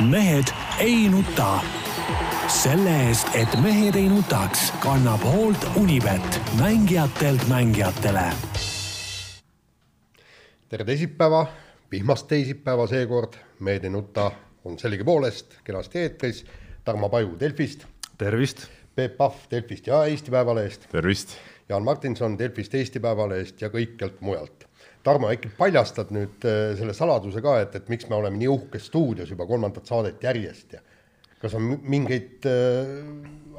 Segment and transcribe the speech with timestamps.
[0.00, 0.44] mehed
[0.78, 1.60] ei nuta.
[2.48, 8.32] selle eest, et mehed ei nutaks, kannab hoolt Unibet, mängijatelt mängijatele.
[10.68, 11.46] tere teisipäeva,
[11.90, 14.30] vihmast teisipäeva seekord, Mehed ei nuta
[14.64, 16.44] on sellegipoolest kenasti eetris.
[16.84, 17.84] Tarmo Paju Delfist.
[18.18, 18.66] tervist.
[18.94, 20.88] Peep Pahv Delfist ja Eesti Päevalehest.
[20.90, 21.28] tervist.
[21.68, 24.67] Jaan Martinson Delfist, Eesti Päevalehest ja kõikjalt mujalt.
[25.08, 28.90] Tarmo, äkki paljastad nüüd äh, selle saladuse ka, et, et miks me oleme nii uhkes
[28.90, 30.84] stuudios juba kolmandat saadet järjest ja
[31.40, 32.92] kas on mingeid äh,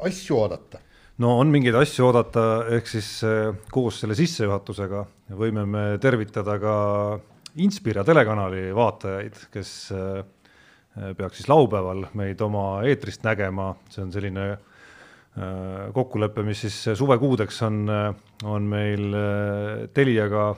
[0.06, 0.82] asju oodata?
[1.20, 2.46] no on mingeid asju oodata,
[2.78, 5.04] ehk siis äh, koos selle sissejuhatusega
[5.40, 6.76] võime me tervitada ka
[7.60, 10.22] Inspira telekanali vaatajaid, kes äh,
[11.18, 17.62] peaks siis laupäeval meid oma eetrist nägema, see on selline äh, kokkulepe, mis siis suvekuudeks
[17.68, 17.84] on,
[18.46, 19.10] on meil
[19.96, 20.52] Teliaga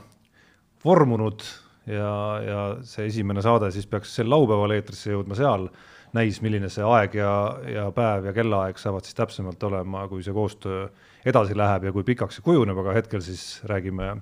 [0.85, 1.45] vormunud
[1.90, 2.13] ja,
[2.45, 5.70] ja see esimene saade siis peaks sel laupäeval eetrisse jõudma seal.
[6.12, 7.31] näis, milline see aeg ja,
[7.71, 10.90] ja päev ja kellaaeg saavad siis täpsemalt olema, kui see koostöö
[11.26, 14.18] edasi läheb ja kui pikaks see kujuneb, aga hetkel siis räägime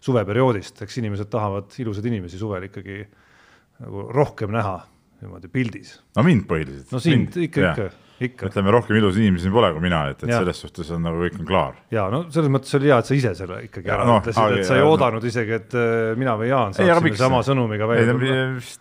[0.00, 3.02] suveperioodist, eks inimesed tahavad ilusaid inimesi suvel ikkagi
[3.82, 4.78] nagu rohkem näha
[5.20, 5.98] niimoodi pildis.
[6.16, 6.92] no mind põhiliselt.
[6.92, 8.05] no sind mind, ikka, ikka.
[8.20, 10.38] Ütleme, rohkem ilusaid inimesi pole kui mina, et, et ja.
[10.40, 11.76] selles suhtes on nagu kõik on klaar.
[11.92, 14.68] ja no selles mõttes oli hea, et sa ise selle ikkagi ära no, ütlesid, et
[14.68, 15.32] sa ei ja, oodanud no.
[15.32, 18.38] isegi, et äh, mina või Jaan saaksime ei, sama sõnumiga välja tulla.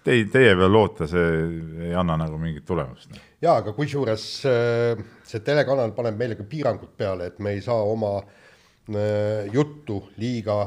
[0.08, 1.28] Teie, teie peal loota, see
[1.90, 3.20] ei anna nagu mingit tulemust.
[3.44, 7.84] ja, aga kusjuures äh, see telekanal paneb meile ka piirangud peale, et me ei saa
[7.84, 10.64] oma äh, juttu liiga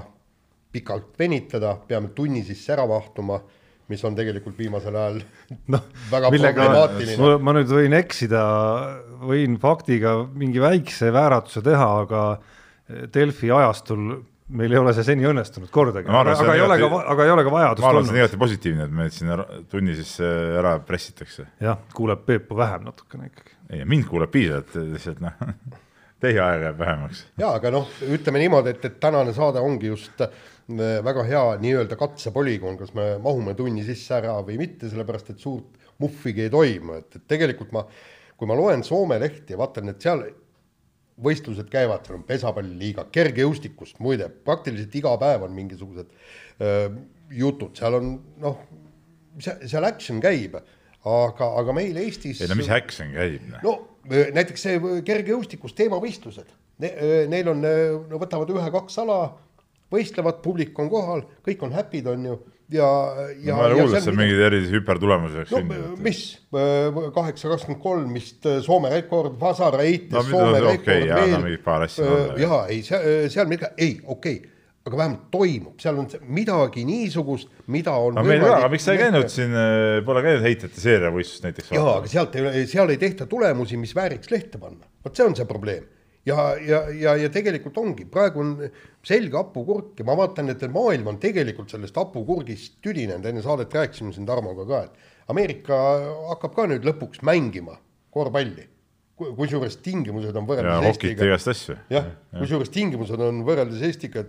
[0.73, 3.41] pikalt venitada, peame tunni sisse ära mahtuma
[3.89, 5.21] mis on tegelikult viimasel ajal
[5.75, 7.37] no, väga millega, problemaatiline.
[7.45, 8.43] ma nüüd võin eksida,
[9.25, 12.25] võin faktiga mingi väikse vääratuse teha, aga
[13.13, 17.27] Delfi ajastul meil ei ole see seni õnnestunud kordagi, aga, aga ei ole ka, aga
[17.27, 17.85] ei ole ka vajadust olnud.
[17.85, 20.31] ma arvan, see on igati positiivne, et meid siin tunni sisse
[20.61, 21.49] ära pressitakse.
[21.65, 23.53] jah, kuuleb Peepu vähem natukene ikkagi.
[23.69, 25.37] ei, mind kuuleb piisavalt, lihtsalt noh,
[26.25, 27.25] teie aeg jääb vähemaks.
[27.41, 30.33] ja aga noh, ütleme niimoodi, et, et tänane saade ongi just äh,
[30.77, 35.79] väga hea nii-öelda katsepolügoon, kas me mahume tunni sisse ära või mitte, sellepärast et suurt
[36.03, 37.85] muhvigi ei toimu, et, et tegelikult ma,
[38.39, 40.27] kui ma loen Soome lehti ja vaatan, et seal
[41.25, 46.13] võistlused käivad, seal on pesapalliliiga, kergejõustikust muide, praktiliselt iga päev on mingisugused
[46.63, 46.91] öö,
[47.35, 48.13] jutud, seal on
[48.43, 48.61] noh,
[49.41, 50.55] seal action käib,
[51.09, 52.45] aga, aga meil Eestis.
[52.45, 53.49] ei no mis action käib?
[53.57, 53.65] Noh?
[53.65, 56.53] no näiteks see kergejõustikus teemavõistlused
[56.85, 56.93] ne,,
[57.33, 57.67] neil on,
[58.09, 59.19] no võtavad ühe-kaks ala
[59.95, 62.37] võistlevad, publik on kohal, kõik on happy'd, on ju,
[62.75, 62.89] ja,
[63.45, 63.61] ja no,.
[63.61, 66.21] ma ei kuulnud, et seal mingeid erilisi hüpertulemusi oleks no, mis,
[67.17, 71.59] kaheksa kakskümmend kolm vist Soome rekord, Vasara heites no, Soome no, rekord okay, veel.
[71.65, 72.13] paar asja.
[72.41, 74.55] jaa, ei, seal midagi, ei, okei okay
[74.89, 78.95] aga vähemalt toimub, seal on midagi niisugust, mida on no meil ka, aga miks sa
[78.95, 79.53] ei käinud siin,
[80.07, 81.73] pole käinud heitjate seeriavõistlust näiteks?
[81.77, 85.37] jaa, aga sealt ei, seal ei tehta tulemusi, mis vääriks lehte panna, vot see on
[85.37, 85.85] see probleem
[86.29, 88.55] ja, ja, ja, ja tegelikult ongi, praegu on
[89.07, 94.15] selge hapukurk ja ma vaatan, et maailm on tegelikult sellest hapukurgist tüdinenud, enne saadet rääkisime
[94.15, 95.79] siin Tarmoga ka, et Ameerika
[96.31, 97.77] hakkab ka nüüd lõpuks mängima
[98.15, 98.67] korvpalli.
[99.19, 101.25] kusjuures tingimused on võrreldes ja, Eestiga.
[101.91, 104.23] jah, kusjuures tingimused on võrreldes Eestiga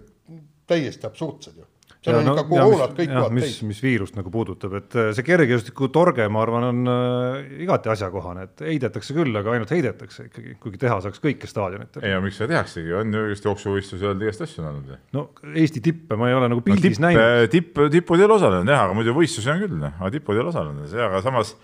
[0.70, 1.69] täiesti absurdsed ju
[2.00, 3.56] seal ja, on no, ikka koroonad kõik kohad täis.
[3.68, 8.46] mis viirust nagu puudutab, et äh, see kergejõustiku torge, ma arvan, on äh, igati asjakohane,
[8.48, 12.06] et heidetakse küll, aga ainult heidetakse ikkagi, kuigi teha saaks kõike staadionitel.
[12.06, 14.96] ei, aga miks seda tehaksegi, on ju just jooksuvõistlusi olnud, igast asju on olnud.
[15.18, 17.52] no Eesti tippe ma ei ole nagu pildis no, tipp, näinud.
[17.52, 20.46] tipp, tipud ei ole osalenud jah, aga muidu võistlusi on küll, noh, aga tipud ei
[20.46, 21.56] ole osalenud, aga samas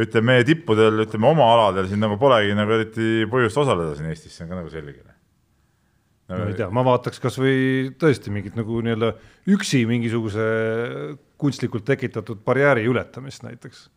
[0.00, 4.38] ütleme, meie tippudel, ütleme oma aladel siin nagu polegi nagu eriti põhjust osaleda siin Eestis,
[4.38, 5.11] see on ka nagu selge
[6.38, 9.12] no ei tea, ma vaataks kasvõi tõesti mingit nagu nii-öelda
[9.52, 10.48] üksi mingisuguse
[11.42, 13.88] kunstlikult tekitatud barjääri ületamist näiteks.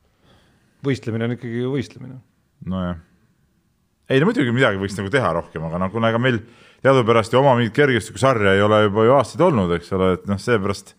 [0.86, 2.20] võistlemine on ikkagi võistlemine.
[2.66, 2.98] nojah,
[4.10, 6.40] ei no muidugi midagi võiks nagu teha rohkem, aga noh, kuna ega meil
[6.86, 10.40] teadupärast ju oma mingit kergejõustikusarja ei ole juba ju aastaid olnud, eks ole, et noh,
[10.42, 10.94] seepärast,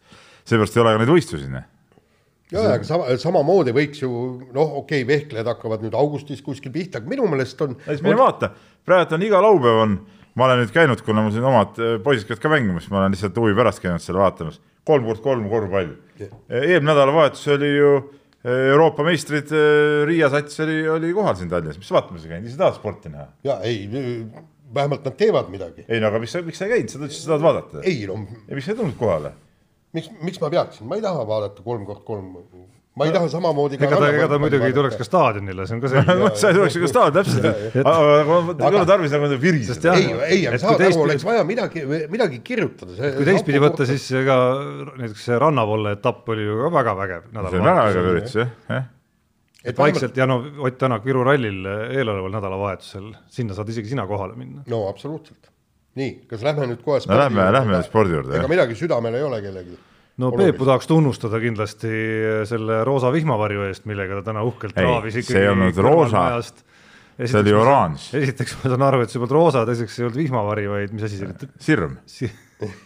[0.49, 1.51] seepärast ei ole ka neid võistlusi.
[1.53, 1.67] Noh.
[2.51, 4.11] ja, aga sama, samamoodi võiks ju
[4.55, 7.79] noh, okei okay,, vehklejad hakkavad nüüd augustis kuskil pihta, aga minu meelest on.
[7.87, 8.51] siis mine vaata,
[8.87, 9.97] praegu on iga laupäev on
[10.37, 13.17] ma olen nüüd käinud, kuna mul siin omad äh, poisid käivad ka mängimas, ma olen
[13.17, 16.35] lihtsalt huvi pärast käinud seal vaatamas, kolm kord kolm korvpall yeah..
[16.51, 19.55] eelmine nädalavahetus oli ju äh, Euroopa meistrid,
[20.09, 23.31] Riia sats oli, oli kohal siin Tallinnas, mis vaatamas sa käinud, ise tahad sporti näha?
[23.49, 23.89] ja ei,
[24.75, 25.87] vähemalt nad teevad midagi.
[25.89, 27.85] ei no aga miks sa, miks sa ei käinud, sa ütlesid, sa tahad vaadata.
[27.89, 28.21] ei no.
[28.47, 29.33] ja miks sa ei tulnud kohale?
[29.97, 32.35] miks, miks ma peaksin, ma ei taha vaadata kolm kord kolm
[32.97, 35.83] ma ei taha samamoodi ega ta, ega ta muidugi ei tuleks ka staadionile, see on
[35.85, 39.95] ka selge no sa ei tuleks ka staadioni, täpselt, aga ei ole tarvis nagu viriseda.
[40.01, 42.97] ei, ei, aga saad aru, oleks vaja midagi, midagi kirjutada.
[43.19, 44.37] kui teistpidi võtta, siis ega
[44.97, 47.33] näiteks see rannavolle etapp oli ju ka väga vägev.
[47.37, 48.93] see oli väga vägev üritus jah, jah
[49.67, 54.37] et vaikselt ja no Ott Tänak Viru rallil eeloleval nädalavahetusel, sinna saad isegi sina kohale
[54.39, 54.63] minna.
[54.71, 55.51] no absoluutselt.
[55.97, 58.39] nii, kas lähme nüüd kohe no lähme, lähme spordi juurde.
[58.39, 59.79] ega midagi südamel ei ole kellelgi.
[60.23, 61.91] No Peepu tahaks tunnustada kindlasti
[62.49, 65.37] selle roosa vihmavarju eest, millega ta täna uhkelt traavis ikkagi.
[65.37, 66.25] see ei olnud roosa,
[67.19, 68.09] see oli oranž.
[68.23, 71.21] esiteks ma saan aru, et see polnud roosa, teiseks ei olnud vihmavari, vaid mis asi
[71.21, 71.51] see oli?
[71.69, 72.31] sirm si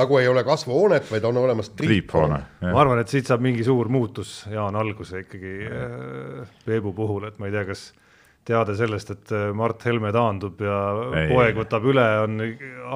[0.00, 2.38] nagu ei ole kasvuhoonet, vaid on olemas triiphoone.
[2.62, 7.40] ma arvan, et siit saab mingi suur muutus, Jaan, alguse ikkagi äh, Peebu puhul, et
[7.42, 7.90] ma ei tea, kas
[8.48, 10.78] teade sellest, et äh, Mart Helme taandub ja
[11.20, 12.40] ei, poeg võtab üle, on,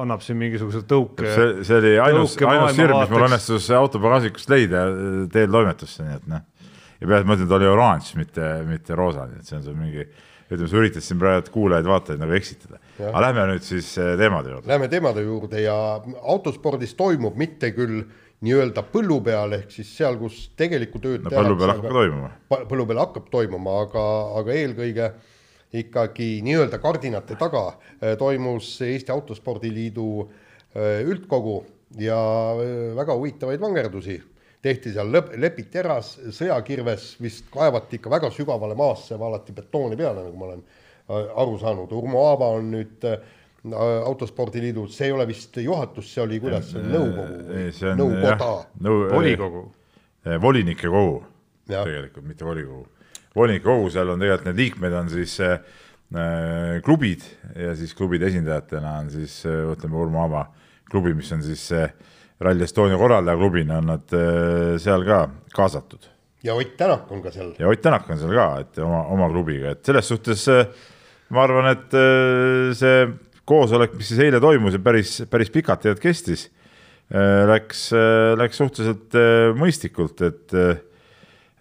[0.03, 1.27] annab siin mingisuguse tõuke.
[1.31, 6.17] see, see oli ainus, ainus sirm, mis mul õnnestus autopagasnikust leida äh, teel toimetusse, nii
[6.19, 6.71] et noh.
[6.99, 9.77] ja peale ma ütlen, ta oli oranž, mitte, mitte roosa, nii et see on sul
[9.79, 10.03] mingi
[10.47, 12.79] ütleme, sa üritad siin praegu kuulajaid-vaatajaid nagu eksitada.
[12.99, 14.69] aga lähme nüüd siis eh, teemade juurde.
[14.71, 15.75] Lähme teemade juurde ja
[16.23, 18.03] autospordis toimub mitte küll
[18.45, 22.29] nii-öelda põllu peal, ehk siis seal, kus tegelikku tööd no, põllu peal hakkab toimuma.
[22.69, 24.05] põllu peal hakkab toimuma, aga,
[24.41, 25.09] aga eelkõige
[25.73, 27.65] ikkagi nii-öelda kardinate taga
[28.01, 31.59] eh, toimus Eesti Autospordiliidu eh, üldkogu
[31.99, 32.17] ja
[32.95, 34.17] väga huvitavaid vangerdusi
[34.63, 40.25] tehti seal lõp-, lepiti ära sõjakirves, vist kaevati ikka väga sügavale maasse, valati betooni peale,
[40.25, 40.63] nagu ma olen
[41.07, 43.05] aru saanud, Urmo Aava on nüüd
[44.07, 47.55] autospordiliidus, see ei ole vist juhatus, see oli kuidas, nõukogu,
[47.99, 48.51] nõukoda
[48.83, 48.99] nõu,.
[49.13, 49.63] volikogu.
[50.43, 51.21] volinike kogu
[51.67, 52.85] tegelikult, mitte volikogu.
[53.37, 55.57] Volinike kogu, seal on tegelikult need liikmed on siis äh,
[56.85, 57.25] klubid
[57.55, 60.47] ja siis klubide esindajatena on siis ütleme Urmo Aava
[60.89, 61.91] klubi, mis on siis äh,
[62.39, 65.23] Rally Estonia korraldajaklubina on nad äh, seal ka
[65.55, 66.05] kaasatud.
[66.43, 67.53] ja Ott Tänak on ka seal.
[67.59, 70.67] ja Ott Tänak on seal ka, et oma, oma klubiga, et selles suhtes äh,
[71.33, 73.07] ma arvan, et äh, see
[73.47, 76.49] koosolek, mis siis eile toimus ja päris, päris pikalt tegelikult kestis,
[77.47, 77.85] läks,
[78.35, 79.15] läks suhteliselt
[79.55, 80.55] mõistlikult, et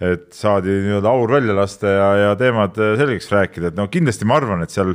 [0.01, 4.37] et saadi nii-öelda aur välja lasta ja, ja teemad selgeks rääkida, et no kindlasti ma
[4.41, 4.93] arvan, et seal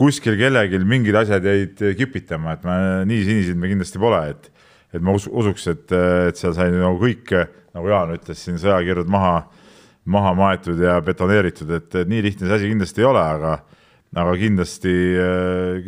[0.00, 4.50] kuskil kellelgi mingid asjad jäid kipitama, et me nii sinisid me kindlasti pole, et
[4.94, 7.32] et ma us usuks, et, et seal sai nagu kõik,
[7.74, 9.40] nagu Jaan ütles siin, sõjakirjad maha,
[10.06, 13.56] maha maetud ja betoneeritud, et nii lihtne see asi kindlasti ei ole, aga
[14.14, 14.92] aga kindlasti,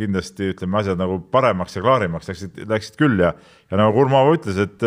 [0.01, 3.31] kindlasti ütleme, asjad nagu paremaks ja klaarimaks läksid, läksid küll ja,
[3.71, 4.83] ja nagu Kurmava ütles, et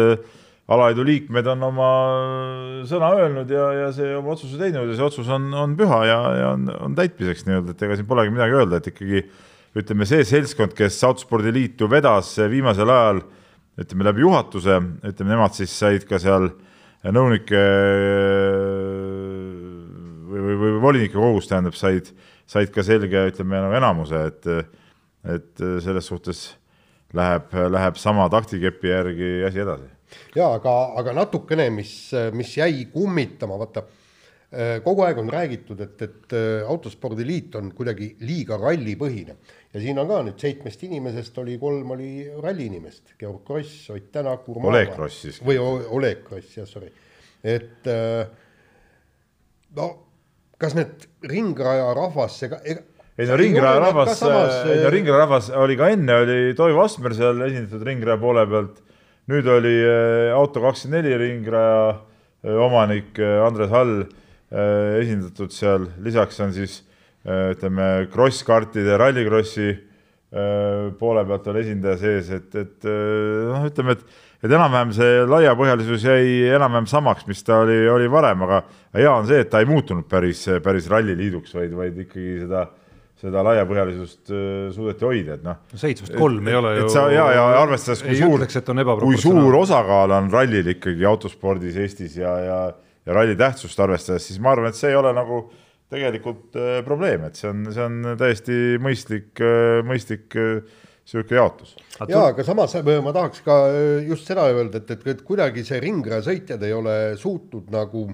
[0.70, 1.90] alaliidu liikmed on oma
[2.90, 6.20] sõna öelnud ja, ja see oma otsuse teinud ja see otsus on, on püha ja,
[6.38, 9.24] ja on, on täitmiseks nii-öelda, et ega siin polegi midagi öelda, et ikkagi
[9.80, 13.24] ütleme, see seltskond, kes Autospordiliitu vedas viimasel ajal
[13.80, 14.80] ütleme läbi juhatuse,
[15.10, 16.50] ütleme nemad siis said ka seal
[17.16, 17.62] nõunike
[20.30, 22.12] või, või, või volinike kogus tähendab, said,
[22.50, 24.50] said ka selge, ütleme nagu enamuse, et,
[25.38, 26.44] et selles suhtes
[27.16, 29.99] läheb, läheb sama taktikepi järgi asi edasi.
[30.36, 31.94] Ja aga, aga natukene, mis,
[32.34, 33.86] mis jäi kummitama, vaata
[34.84, 36.34] kogu aeg on räägitud, et, et
[36.66, 39.36] autospordiliit on kuidagi liiga rallipõhine
[39.70, 42.12] ja siin on ka nüüd seitsmest inimesest oli kolm oli
[42.42, 45.40] ralli inimest, Georg Kross, Ott Tänak, Urmo Oleg Kross siis.
[45.46, 46.90] või Oleg Kross, jah, sorry.
[47.46, 48.26] et äh,
[49.78, 49.90] no
[50.60, 52.82] kas need ringraja rahvas, ega, ega
[53.20, 57.42] ei no ringraja rahvas, ei no ringraja rahvas oli ka enne, oli Toivo Asmer seal
[57.50, 58.78] esindatud ringraja poole pealt.
[59.30, 64.04] Nüüd oli äh, Auto24 ringraja äh, omanik Andres Hall
[64.50, 66.80] esindatud seal, lisaks on siis
[67.28, 73.98] Äh, ütleme, kross-kartide, rallikrossi äh, poole pealt oli esindaja sees, et, et äh, noh, ütleme,
[73.98, 74.06] et,
[74.40, 78.62] et enam-vähem see laiapõhjalisus jäi enam-vähem samaks, mis ta oli, oli varem, aga
[78.96, 82.64] hea on see, et ta ei muutunud päris, päris ralliliiduks, vaid, vaid ikkagi seda
[83.20, 84.32] seda laiapõhjalisust
[84.76, 85.58] suudeti hoida, et noh.
[85.76, 86.84] seitsmest kolm ei ole ju.
[86.86, 88.46] et sa ja, ja arvestades, kui suur,
[89.02, 92.60] kui suur osakaal on rallil ikkagi autospordis Eestis ja, ja,
[93.06, 95.58] ja ralli tähtsust arvestades, siis ma arvan, et see ei ole nagu äh,
[95.90, 101.76] tegelikult äh, probleem, et see on, see on täiesti mõistlik, äh, mõistlik niisugune äh, jaotus.
[102.06, 103.60] jaa, aga samas ma tahaks ka
[104.06, 108.06] just seda öelda, et, et, et kuidagi see ringrajasõitjad ei ole suutnud nagu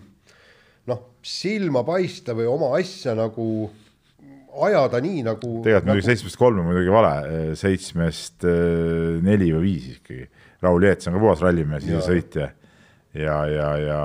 [0.88, 3.68] noh, silma paista või oma asja nagu
[4.68, 5.50] ajada nii nagu.
[5.66, 5.96] tegelikult nagu...
[5.96, 7.16] muidugi seitsmest kolm on muidugi vale,
[7.60, 8.48] seitsmest
[9.26, 10.30] neli või viis ikkagi.
[10.66, 12.48] Raul Jeets on ka puhas rallimees, ise sõitja
[13.16, 14.00] ja, ja, ja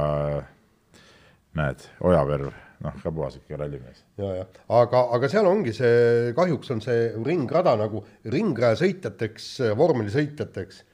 [1.59, 2.51] näed, Ojaverv
[2.85, 4.05] noh, ka puhas ikka rallimees.
[4.21, 4.47] ja, ja
[4.81, 8.05] aga, aga seal ongi see, kahjuks on see ringrada nagu
[8.35, 10.85] ringrajasõitjateks, vormelisõitjateks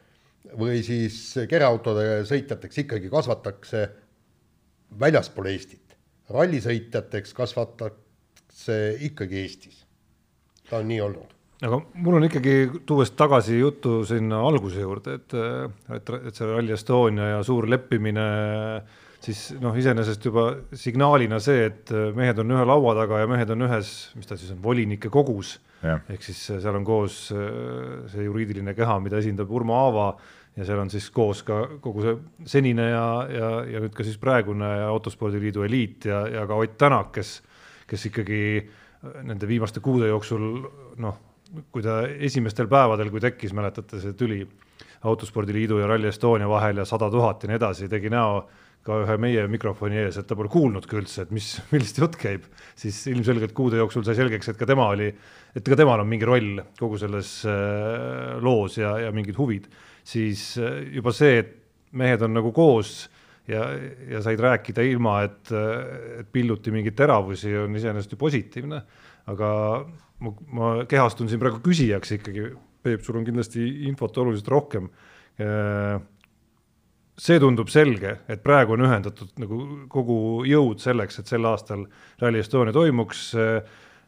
[0.56, 1.18] või siis
[1.50, 3.86] kereautode sõitjateks ikkagi kasvatakse
[5.00, 5.96] väljaspool Eestit.
[6.32, 7.34] rallisõitjateks
[8.56, 9.86] kasvatatakse ikkagi Eestis.
[10.70, 15.34] ta on nii olnud aga mul on ikkagi, tuues tagasi juttu sinna alguse juurde, et,
[15.94, 18.26] et, et see Rally Estonia ja suur leppimine
[19.20, 23.64] siis noh, iseenesest juba signaalina see, et mehed on ühe laua taga ja mehed on
[23.68, 25.58] ühes, mis ta siis on, volinike kogus.
[25.82, 30.10] ehk siis seal on koos see juriidiline keha, mida esindab Urmo Aava
[30.56, 32.16] ja seal on siis koos ka kogu see
[32.52, 37.14] senine ja, ja, ja nüüd ka siis praegune Autospordiliidu eliit ja, ja ka Ott Tänak,
[37.16, 37.38] kes,
[37.86, 38.40] kes ikkagi
[39.26, 40.46] nende viimaste kuude jooksul
[41.02, 41.18] noh,
[41.72, 44.40] kui ta esimestel päevadel, kui tekkis, mäletate, see tüli
[45.06, 48.40] Autospordiliidu ja Rally Estonia vahel ja sada tuhat ja nii edasi, tegi näo
[48.86, 52.46] ka ühe meie mikrofoni ees, et ta pole kuulnudki üldse, et mis, millest jutt käib,
[52.78, 55.10] siis ilmselgelt kuude jooksul sai selgeks, et ka tema oli,
[55.56, 59.68] et ka temal on mingi roll kogu selles äh, loos ja, ja mingid huvid,
[60.06, 61.54] siis äh, juba see, et
[61.96, 63.06] mehed on nagu koos
[63.50, 63.68] ja,
[64.10, 65.52] ja said rääkida ilma, et,
[66.20, 68.82] et pilluti mingeid teravusi, on iseenesest ju positiivne.
[69.26, 69.48] aga
[70.22, 72.52] ma, ma kehastun siin praegu küsijaks ikkagi,
[72.86, 74.84] Peep, sul on kindlasti infot oluliselt rohkem
[75.42, 75.96] äh,
[77.16, 79.58] see tundub selge, et praegu on ühendatud nagu
[79.92, 81.86] kogu jõud selleks, et sel aastal
[82.20, 83.30] Rally Estonia toimuks.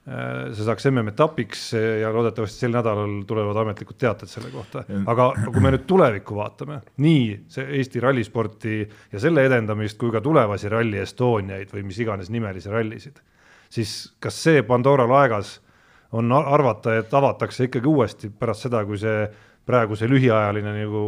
[0.09, 1.63] See saaks MM-etapiks
[2.01, 6.81] ja loodetavasti sel nädalal tulevad ametlikud teated selle kohta, aga kui me nüüd tulevikku vaatame,
[7.05, 8.79] nii see Eesti rallisporti
[9.13, 13.21] ja selle edendamist kui ka tulevasi Rally Estoniaid või mis iganes nimelisi rallisid,
[13.69, 15.59] siis kas see Pandora laegas
[16.17, 19.27] on arvata, et avatakse ikkagi uuesti pärast seda, kui see
[19.69, 21.03] praegu see lühiajaline nagu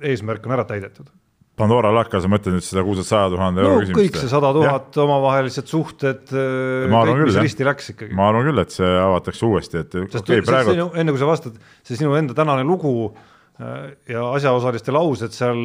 [0.00, 1.12] eesmärk on ära täidetud
[1.58, 3.98] Pandora lakka, sa mõtled nüüd seda kuulsat saja tuhande euro no, küsimust?
[3.98, 8.14] kõik see sada tuhat omavahelised suhted, kõik, mis risti läks ikkagi.
[8.18, 10.90] ma arvan küll, et see avatakse uuesti, et okei okay, praegu.
[10.94, 15.58] enne kui sa vastad, see sinu enda tänane lugu äh, ja asjaosaliste laused seal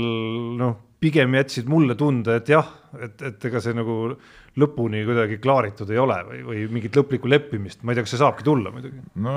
[0.60, 4.16] noh, pigem jätsid mulle tunde, et jah, et, et ega see nagu
[4.60, 8.22] lõpuni kuidagi klaaritud ei ole või, või mingit lõplikku leppimist, ma ei tea, kas see
[8.22, 9.02] saabki tulla muidugi.
[9.22, 9.36] no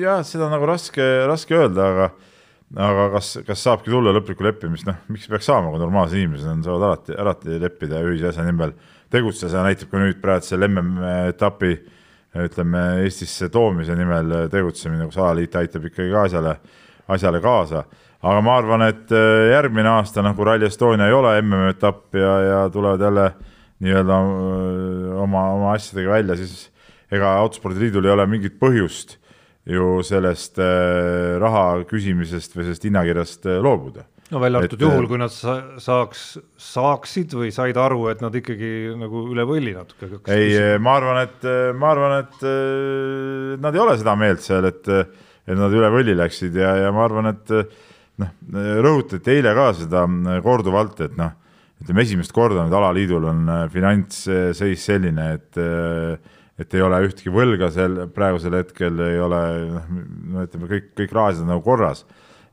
[0.00, 2.14] jah, seda nagu raske, raske öelda, aga
[2.74, 6.62] aga kas, kas saabki tulla lõplikku leppimist, noh, miks peaks saama, kui normaalsed inimesed on,
[6.66, 8.74] saavad alati, alati leppida ühise asja nimel
[9.14, 11.74] tegutseda, näitab ka nüüd praegu selle MM-etapi
[12.44, 16.56] ütleme Eestisse toomise nimel tegutsemine, kus alaliit aitab ikkagi ka asjale,
[17.14, 17.84] asjale kaasa.
[18.24, 22.60] aga ma arvan, et äh, järgmine aasta nagu Rally Estonia ei ole MM-etapp ja, ja
[22.72, 23.26] tulevad jälle
[23.84, 26.70] nii-öelda äh, oma, oma asjadega välja, siis
[27.12, 29.18] ega Autospordiliidul ei ole mingit põhjust
[29.64, 34.04] ju sellest äh, raha küsimisest või sellest hinnakirjast äh, loobuda.
[34.32, 36.24] no välja arvatud juhul, äh, kui nad sa saaks,
[36.60, 40.20] saaksid või said aru, et nad ikkagi nagu üle võlli natuke.
[40.34, 41.48] ei, ma arvan, et
[41.80, 42.44] ma arvan, et
[43.64, 44.92] nad ei ole seda meelt seal, et,
[45.48, 47.56] et nad üle võlli läksid ja, ja ma arvan, et
[48.20, 48.36] noh,
[48.84, 50.04] rõhutati eile ka seda
[50.44, 51.32] korduvalt, et noh,
[51.80, 55.64] ütleme esimest korda nüüd alaliidul on finantsseis selline, et
[56.60, 59.40] et ei ole ühtki võlga seal praegusel hetkel ei ole
[59.72, 59.86] noh,
[60.34, 62.00] no ütleme kõik, kõik rahased on nagu korras,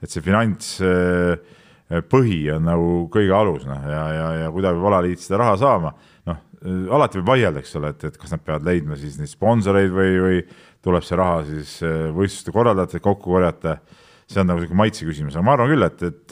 [0.01, 5.37] et see finantspõhi on nagu kõige alus noh ja, ja, ja kuidas peab alaliit seda
[5.43, 5.89] raha saama,
[6.29, 6.39] noh
[6.97, 10.11] alati võib vaielda, eks ole, et, et kas nad peavad leidma siis neid sponsoreid või,
[10.21, 10.37] või
[10.85, 13.73] tuleb see raha siis äh, võistluste korraldajatelt kokku korjata.
[14.29, 16.27] see on nagu sihuke maitse küsimus, aga ma arvan küll, et, et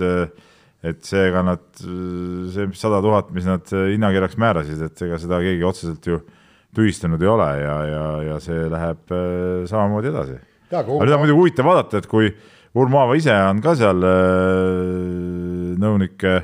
[0.79, 5.99] et seega nad, see sada tuhat, mis nad hinnakirjaks määrasid, et ega seda keegi otseselt
[6.07, 6.38] ju äh,
[6.75, 10.38] tühistanud ei ole ja, ja, ja see läheb äh, samamoodi edasi.
[10.69, 12.29] aga nüüd on muidugi huvitav vaadata, et kui
[12.77, 16.35] Urmo Aava ise on ka seal äh, nõunike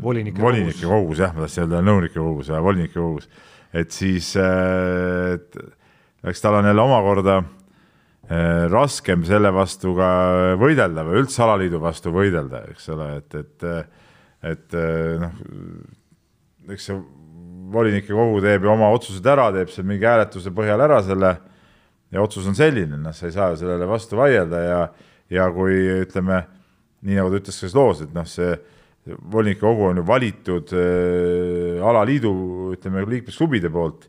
[0.00, 3.28] volinike, volinike kogus, jah, ma tahtsin öelda nõunike kogus volinike kogus,
[3.76, 5.60] et siis äh, et,
[6.32, 7.42] eks tal on jälle omakorda
[8.70, 10.08] raskem selle vastu ka
[10.60, 13.64] võidelda või üldse alaliidu vastu võidelda, eks ole, et, et,
[14.46, 14.76] et
[15.18, 15.32] noh,
[16.70, 17.00] eks see
[17.72, 21.34] volinike kogu teeb ju oma otsused ära, teeb seal mingi hääletuse põhjal ära selle
[22.10, 24.80] ja otsus on selline, noh, sa ei saa ju sellele vastu vaielda ja,
[25.30, 26.42] ja kui ütleme,
[27.06, 28.54] nii nagu ta ütles selles loos, et noh, see
[29.32, 32.32] volinike kogu on ju valitud äh, alaliidu,
[32.74, 34.08] ütleme, liikmesklubide poolt,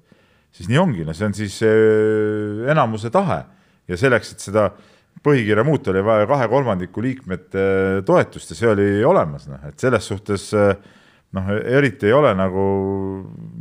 [0.54, 3.44] siis nii ongi, no see on siis äh, enamuse tahe.
[3.90, 4.70] Ja selleks, et seda
[5.26, 9.80] põhikirja muuta, oli vaja kahe kolmandiku liikmete äh, toetust ja see oli olemas, noh, et
[9.82, 10.74] selles suhtes äh,
[11.38, 12.66] noh, eriti ei ole nagu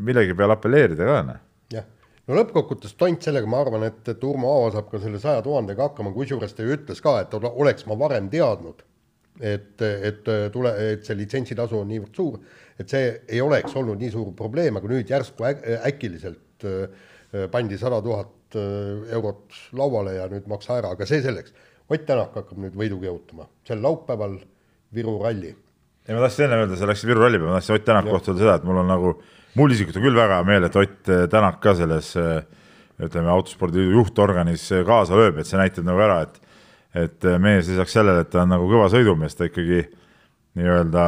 [0.01, 1.41] millegi peale apelleerida ka, noh.
[1.75, 1.87] jah,
[2.27, 5.91] no lõppkokkuvõttes tont sellega, ma arvan, et, et Urmo Aava saab ka selle saja tuhandega
[5.91, 8.83] hakkama, kusjuures ta ju ütles ka, et oleks ma varem teadnud,
[9.41, 12.43] et, et tule, et see litsentsitasu on niivõrd suur,
[12.81, 17.09] et see ei oleks olnud nii suur probleem, aga nüüd järsku äkiliselt äh,
[17.53, 21.55] pandi sada tuhat äh, eurot lauale ja nüüd maksa ära, aga see selleks.
[21.91, 24.37] Ott Tänak hakkab nüüd võidu kihutama sel laupäeval
[24.95, 25.51] Viru ralli
[26.11, 28.33] ja ma tahtsin enne öelda, sa läksid Viru ralli peale, ma tahtsin Ott Tänaku kohta
[28.33, 29.13] öelda seda, et mul on nagu,
[29.59, 32.41] mul isiklikult on küll väga hea meel, et Ott eh, Tänak ka selles eh,
[33.01, 36.47] ütleme, autospordiliidu juhtorganis eh, kaasa lööb, et see näitab nagu ära, et
[36.91, 39.85] et mees lisaks sellele, et ta on nagu kõva sõidumees, ta ikkagi
[40.59, 41.05] nii-öelda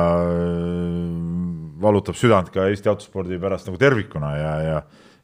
[1.83, 4.77] valutab südant ka Eesti autospordi pärast nagu tervikuna ja, ja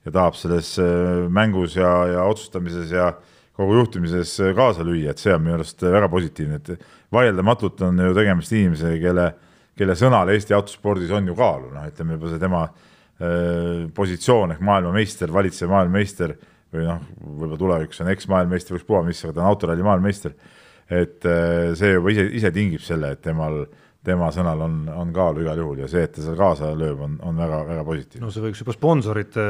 [0.09, 3.13] ja tahab selles äh, mängus ja, ja otsustamises ja
[3.59, 8.15] kogu juhtimises kaasa lüüa, et see on minu arust väga positiivne, et vaieldamatult on ju
[8.15, 9.27] tegemist inimesega, kelle,
[9.79, 14.63] kelle sõnal Eesti autospordis on ju kaalu, noh, ütleme juba see tema äh, positsioon ehk
[14.69, 16.37] maailmameister, valitsev maailmameister
[16.75, 20.35] või noh, võib-olla tulevikus on eks-maailmameister, ükspuha mis, aga ta on autoralli maailmameister.
[20.89, 21.25] et
[21.77, 23.63] see juba ise, ise tingib selle, et temal
[24.09, 27.19] tema sõnal on, on kaalu igal juhul ja see, et ta seal kaasa lööb, on,
[27.27, 28.25] on väga-väga positiivne.
[28.25, 29.47] no see võiks juba sponsorite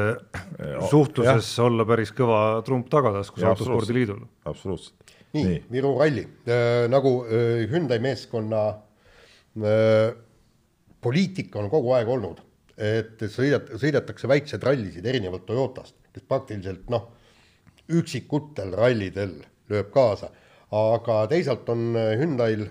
[0.89, 1.67] suhtluses ja.
[1.67, 4.23] olla päris kõva trump tagataskus autospordiliidul.
[4.49, 5.15] absoluutselt.
[5.37, 6.25] nii, nii., Viru ralli
[6.91, 7.13] nagu
[7.69, 8.65] Hyundai meeskonna
[11.01, 12.41] poliitika on kogu aeg olnud,
[12.77, 17.09] et sõidet-, sõidetakse väikseid rallisid erinevalt Toyotast, kes praktiliselt noh,
[17.89, 19.39] üksikutel rallidel
[19.69, 20.29] lööb kaasa,
[20.75, 22.67] aga teisalt on Hyundai'l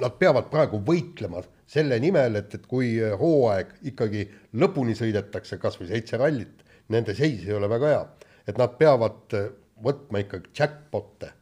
[0.00, 4.24] nad peavad praegu võitlema selle nimel, et, et kui hooaeg ikkagi
[4.60, 8.02] lõpuni sõidetakse, kas või seitse rallit, nende seis ei ole väga hea,
[8.48, 9.36] et nad peavad
[9.82, 11.32] võtma ikkagi jackpot'e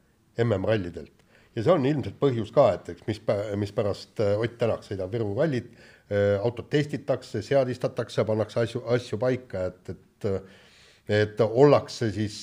[0.45, 1.20] MM-rallidelt.
[1.57, 3.23] Ja see on ilmselt põhjus ka, et eks mis,
[3.59, 5.71] mispärast Ott Tänak sõidab Viru rallit,
[6.43, 10.31] autot testitakse, seadistatakse, pannakse asju, asju paika, et, et
[11.11, 12.37] et ollakse siis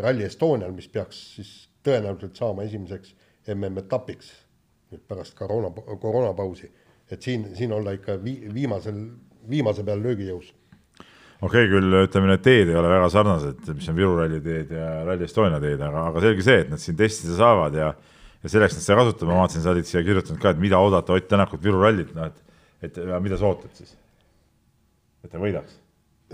[0.00, 1.50] Rally Estonial, mis peaks siis
[1.84, 3.12] tõenäoliselt saama esimeseks
[3.52, 4.30] MM-etapiks
[4.92, 6.68] nüüd pärast koroona, koroonapausi,
[7.10, 8.98] et siin, siin olla ikka vi-, viimasel,
[9.48, 10.52] viimase peal löögijõus.
[11.40, 14.74] okei okay,, küll ütleme, need teed ei ole väga sarnased, mis on Viru ralli teed
[14.76, 17.92] ja Rally Estonia teed, aga, aga selge see, et nad siin testida saavad ja
[18.42, 21.14] ja selleks nad seda kasutavad, ma vaatasin, sa olid siia kirjutanud ka, et mida oodata
[21.16, 22.42] Ott Tänakut Viru rallilt, noh et,
[22.82, 23.94] et mida sa ootad siis?
[25.22, 25.78] et ta võidaks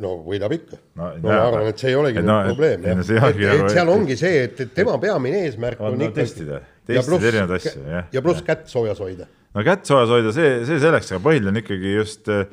[0.03, 1.11] no võidab ikka no,.
[1.19, 3.03] no ma arvan, et see ei olegi no, probleem, jah.
[3.03, 7.29] et, et seal ongi see, et, et tema peamine eesmärk on, on ikkagi testida testida
[7.33, 8.09] erinevaid asju, jah.
[8.15, 9.29] ja pluss kätt soojas hoida.
[9.55, 12.47] no kätt soojas hoida, see, see selleks, aga põhiline on ikkagi just äh,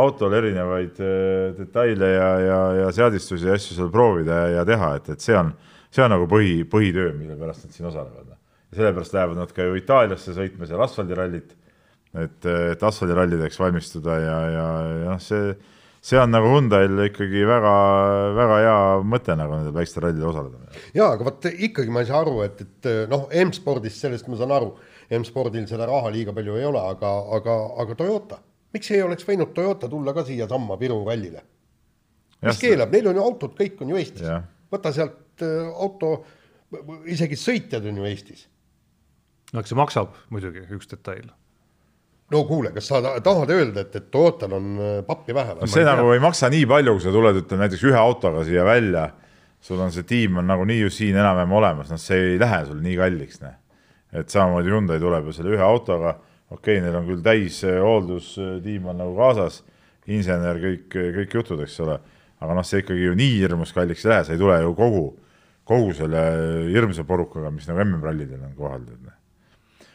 [0.00, 4.94] autol erinevaid äh, detaile ja, ja, ja seadistusi ja asju seal proovida ja, ja teha,
[5.00, 5.52] et, et see on,
[5.94, 8.33] see on nagu põhi, põhitöö, mille pärast nad siin osalevad.
[8.74, 11.54] Ja sellepärast lähevad nad ka ju Itaaliasse sõitma seal asfaldirallit,
[12.18, 14.66] et, et asfaldirallideks valmistuda ja, ja,
[15.04, 15.54] ja noh, see
[16.04, 20.82] see on nagu Hyundai'l ikkagi väga-väga hea mõte nagu nendel väikstel rallidel osaleda.
[20.92, 24.52] jaa, aga vot ikkagi ma ei saa aru, et, et noh, M-spordist, sellest ma saan
[24.52, 24.74] aru,
[25.16, 28.40] M-spordil seda raha liiga palju ei ole, aga, aga, aga Toyota,
[28.76, 31.44] miks ei oleks võinud Toyota tulla ka siiasamma Viru rallile?
[32.44, 34.28] mis keelab, neil on ju autod, kõik on ju Eestis.
[34.72, 36.18] võta sealt äh, auto,
[37.08, 38.44] isegi sõitjad on ju Eestis.
[39.54, 41.30] No eks see maksab muidugi, üks detail
[42.32, 45.56] no kuule, kas sa tahad öelda, et, et Toyotal on äh, pappi vähe?
[45.60, 48.64] no see nagu ei maksa nii palju, kui sa tuled, ütleme näiteks ühe autoga siia
[48.66, 49.08] välja,
[49.64, 52.80] sul on see tiim on nagunii ju siin enam-vähem olemas, noh, see ei lähe sul
[52.84, 53.58] nii kalliks, noh.
[54.14, 56.16] et samamoodi Hyundai tuleb ju selle ühe autoga,
[56.50, 59.62] okei okay,, neil on küll täis äh, hooldustiim on nagu kaasas,
[60.10, 61.98] insener, kõik, kõik jutud, eks ole,
[62.44, 65.04] aga noh, see ikkagi ju nii hirmus kalliks ei lähe, sa ei tule ju kogu,
[65.64, 66.24] kogu selle
[66.72, 68.82] hirmsa porukaga, mis nagu MM-rallidel on kohal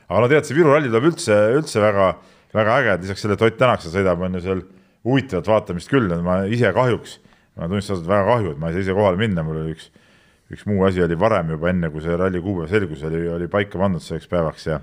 [0.10, 2.12] aga no tead, see Viru ralli tuleb üldse, üldse väga,
[2.58, 4.62] väga äge, et lisaks sellele, et Ott Tänak seal sõidab, on ju seal
[5.08, 7.18] huvitavat vaatamist küll, ma ise kahjuks,
[7.56, 9.90] ma tunnistan ausalt väga kahju, et ma ei saa ise kohale minna, mul oli üks,
[10.50, 13.80] üks muu asi oli varem juba enne, kui see ralli kuupäev selgus, oli, oli paika
[13.82, 14.80] pandud selleks päevaks ja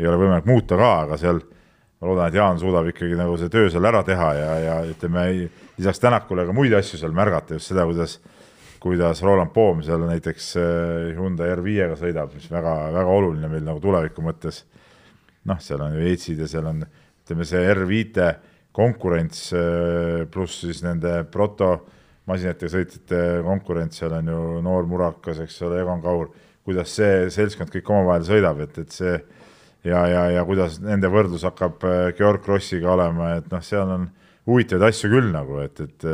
[0.00, 1.40] ei ole võimalik muuta ka, aga seal
[2.00, 5.28] ma loodan, et Jaan suudab ikkagi nagu see töö seal ära teha ja, ja ütleme,
[5.78, 8.18] lisaks Tänakule ka muid asju seal märgata, just seda, kuidas
[8.86, 14.22] kuidas Roland Poom seal näiteks äh, Hyundai R5-ga sõidab, mis väga-väga oluline meil nagu tuleviku
[14.22, 14.62] mõttes.
[15.46, 16.84] noh, seal on ju Eetsid ja seal on,
[17.24, 18.30] ütleme, see R5-te
[18.76, 25.80] konkurents äh, pluss siis nende protomasinatega sõitjate konkurents, seal on ju noor murakas, eks ole,
[25.82, 26.30] Egon Kaur,
[26.66, 29.16] kuidas see seltskond kõik omavahel sõidab, et, et see
[29.86, 34.10] ja, ja, ja kuidas nende võrdlus hakkab äh, Georg Krossiga olema, et noh, seal on
[34.46, 36.10] huvitavaid asju küll nagu, et, et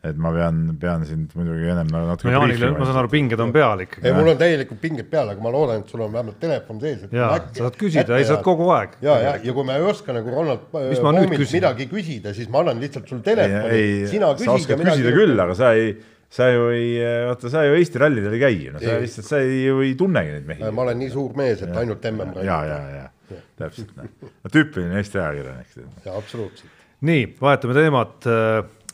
[0.00, 3.50] et ma pean, pean sind muidugi ennem natuke no Jaanil, ma saan aru, pinged on
[3.52, 4.06] peal ikkagi.
[4.08, 7.02] ei, mul on täielikult pinged peal, aga ma loodan, et sul on vähemalt telefon sees.
[7.12, 8.96] jaa, sa saad küsida, ei saad kogu aeg.
[9.04, 12.80] ja, ja, ja kui ma ei oska nagu Ronald Poomilt midagi küsida, siis ma annan
[12.80, 14.48] lihtsalt sul telefoni, sina küsid.
[14.48, 15.92] sa oskad küsida küll, aga sa ei
[16.30, 16.90] sa ju ei,
[17.26, 19.04] vaata, sa ju Eesti rallidel ei käi, no sa ei.
[19.04, 20.74] lihtsalt, sa ei, ju ei tunnegi neid mehi.
[20.76, 22.46] ma olen nii suur mees, et ainult MM-ralli.
[22.46, 25.80] ja, ja, ja, täpselt, no tüüpiline Eesti ajakirjanik.
[26.06, 26.76] jaa, absoluutselt.
[27.10, 28.30] nii, vahetame teemat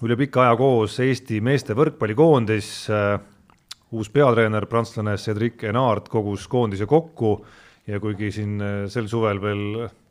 [0.05, 2.71] üle pika aja koos Eesti meeste võrkpallikoondis.
[2.93, 3.15] Äh,
[3.97, 7.39] uus peatreener, prantslane Cedric Enard kogus koondise kokku
[7.89, 9.63] ja kuigi siin äh, sel suvel veel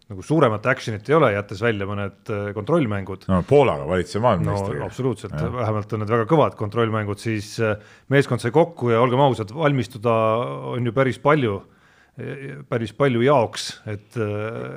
[0.06, 3.28] nagu suuremat action'it ei ole, jättes välja mõned äh, kontrollmängud.
[3.30, 4.90] no Poolaga valitsev maailmameister no,.
[4.90, 7.56] absoluutselt, vähemalt on need väga kõvad kontrollmängud, siis
[8.14, 10.14] meeskond sai kokku ja olgem ausad, valmistuda
[10.76, 11.62] on ju päris palju
[12.70, 14.16] päris palju jaoks, et,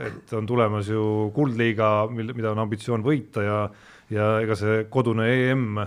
[0.08, 3.60] et on tulemas ju kuldliiga, mil, mida on ambitsioon võita ja,
[4.10, 5.80] ja ega see kodune EM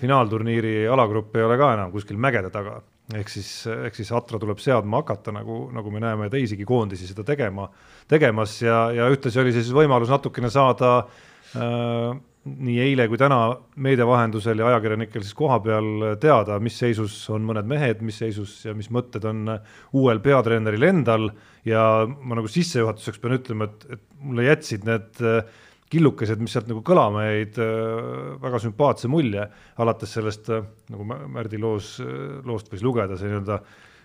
[0.00, 2.80] finaalturniiri alagrupp ei ole ka enam kuskil mägede taga.
[3.16, 7.24] Ehk siis, ehk siis Atra tuleb seadma hakata, nagu, nagu me näeme teisigi koondisi seda
[7.26, 7.66] tegema,
[8.08, 8.60] tegemas.
[8.62, 12.12] Ja, ja ühtlasi oli siis võimalus natukene saada äh,
[12.44, 13.40] nii eile kui täna
[13.82, 18.76] meedia vahendusel ja ajakirjanikel siis kohapeal teada, mis seisus on mõned mehed, mis seisus ja
[18.76, 19.56] mis mõtted on
[19.96, 21.32] uuel peatreeneril endal.
[21.66, 26.68] Ja ma nagu sissejuhatuseks pean ütlema, et, et mulle jätsid need äh, killukesed, mis sealt
[26.70, 29.46] nagu kõlama jäid, äh, väga sümpaatse mulje,
[29.82, 31.96] alates sellest, äh, nagu Märdi loos,
[32.46, 33.62] loost võis lugeda, see nii-öelda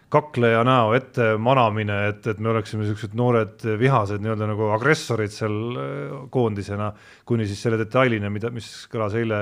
[0.09, 5.55] kakleja näo ette manamine, et, et me oleksime niisugused noored vihased nii-öelda nagu agressorid seal
[5.81, 6.91] äh, koondisena,
[7.27, 9.41] kuni siis selle detailini, mida, mis kõlas eile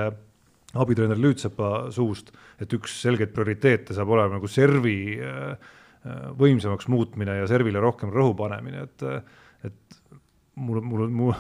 [0.80, 7.42] abitreener Lüütsepa suust, et üks selgeid prioriteete saab olema nagu servi äh, äh, võimsamaks muutmine
[7.42, 9.06] ja servile rohkem rõhu panemine, et,
[9.68, 10.00] et
[10.56, 11.36] mul, mul, mul,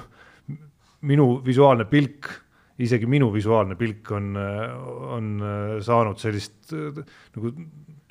[1.03, 2.31] minu visuaalne pilk
[2.83, 4.33] isegi minu visuaalne pilk on,
[5.13, 5.25] on
[5.85, 7.51] saanud sellist nagu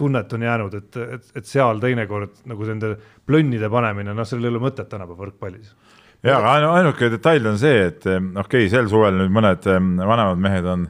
[0.03, 2.95] tunnet on jäänud, et, et, et seal teinekord nagu nende
[3.27, 5.75] plönnide panemine, noh, sellel ei ole mõtet tänapäeva võrkpallis.
[6.23, 9.69] ja, aga ainuke detail on see, et okei okay,, sel suvel nüüd mõned
[10.01, 10.87] vanemad mehed on,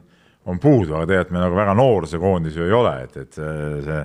[0.49, 3.41] on puudu, aga tegelikult meil nagu väga noor see koondis ju ei ole, et, et
[3.89, 4.03] see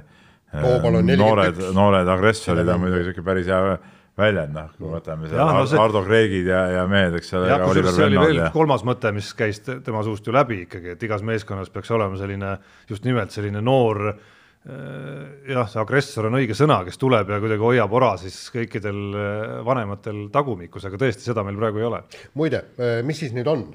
[0.58, 3.78] noored, noored agressorid on muidugi sihuke päris hea
[4.18, 5.80] väljend, noh, kui võtame seal no, see...
[5.82, 7.52] Ardo Kreegid ja, ja mehed, eks ole.
[7.86, 8.50] see oli veel ja...
[8.54, 12.56] kolmas mõte, mis käis tema suust ju läbi ikkagi, et igas meeskonnas peaks olema selline
[12.90, 14.18] just nimelt selline noor äh,
[15.54, 19.56] jah, see agressor on õige sõna, kes tuleb ja kuidagi hoiab ora siis kõikidel äh,
[19.68, 22.04] vanematel tagumikus, aga tõesti, seda meil praegu ei ole.
[22.42, 23.68] muide, äh, mis siis nüüd on?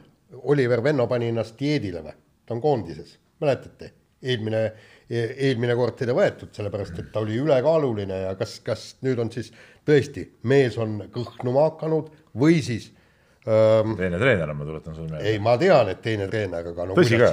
[0.48, 2.16] Oliver Venno pani ennast dieedile või?
[2.46, 3.92] ta on koondises, mäletate?
[4.22, 4.68] eelmine,
[5.11, 9.53] eelmine kord teda võetud, sellepärast et ta oli ülekaaluline ja kas, kas nüüd on siis
[9.88, 12.91] tõesti, mees on kõhnuma hakanud või siis
[13.47, 13.97] ähm,.
[13.99, 15.31] teine treener on, ma tuletan sulle meelde.
[15.31, 17.33] ei, ma tean, et teine treener, aga no tõsi ka?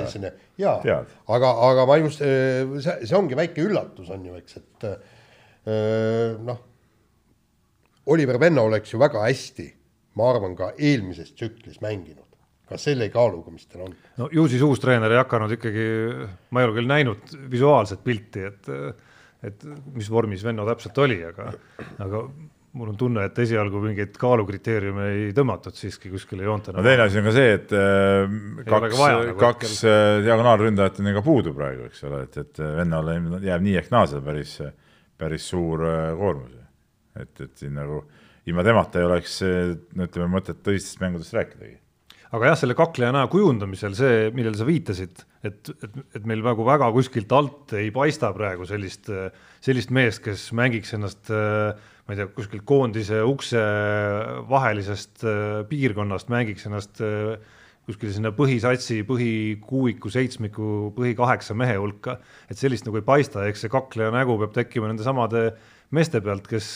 [0.59, 1.01] jaa,
[1.35, 4.89] aga, aga ma just, see, see ongi väike üllatus, on ju, eks, et
[6.45, 6.63] noh,
[8.09, 9.67] Oliver Venno oleks ju väga hästi,
[10.17, 12.28] ma arvan, ka eelmises tsüklis mänginud
[12.69, 13.97] ka selle kaaluga, mis tal on.
[14.21, 15.87] no ju siis uus treener ei hakanud ikkagi,
[16.53, 18.73] ma ei ole küll näinud visuaalset pilti, et
[19.45, 21.53] et mis vormis Venno täpselt oli, aga,
[22.03, 22.23] aga
[22.77, 26.73] mul on tunne, et esialgu mingeid kaalukriteeriume ei tõmmatud siiski kuskile joonte.
[26.75, 28.35] no teine asi on ka see, et äh,
[28.67, 29.75] kaks, nagu kaks.
[29.87, 33.91] Äh, diagonaalründajat on ju ka puudu praegu, eks ole, et, et vennale jääb nii ehk
[33.95, 34.57] naa seda päris,
[35.19, 36.55] päris suur äh, koormus.
[37.19, 38.03] et, et siin nagu
[38.47, 41.77] ilma temata ei oleks, ütleme, mõtet tõsistest mängudest rääkidagi
[42.35, 46.65] aga jah, selle kakleja näo kujundamisel see, millele sa viitasid, et, et, et meil nagu
[46.67, 49.09] väga kuskilt alt ei paista praegu sellist,
[49.65, 53.61] sellist meest, kes mängiks ennast ma ei tea, kuskilt koondise ukse
[54.49, 55.25] vahelisest
[55.69, 57.01] piirkonnast mängiks ennast
[57.89, 63.73] kuskile sinna põhisatsi, põhikuuiku, seitsmiku, põhikaheksa mehe hulka, et sellist nagu ei paista, eks see
[63.73, 65.47] kakleja nägu peab tekkima nende samade
[65.97, 66.67] meeste pealt, kes,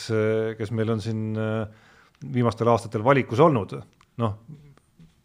[0.57, 1.35] kes meil on siin
[2.33, 3.77] viimastel aastatel valikus olnud.
[4.21, 4.37] noh,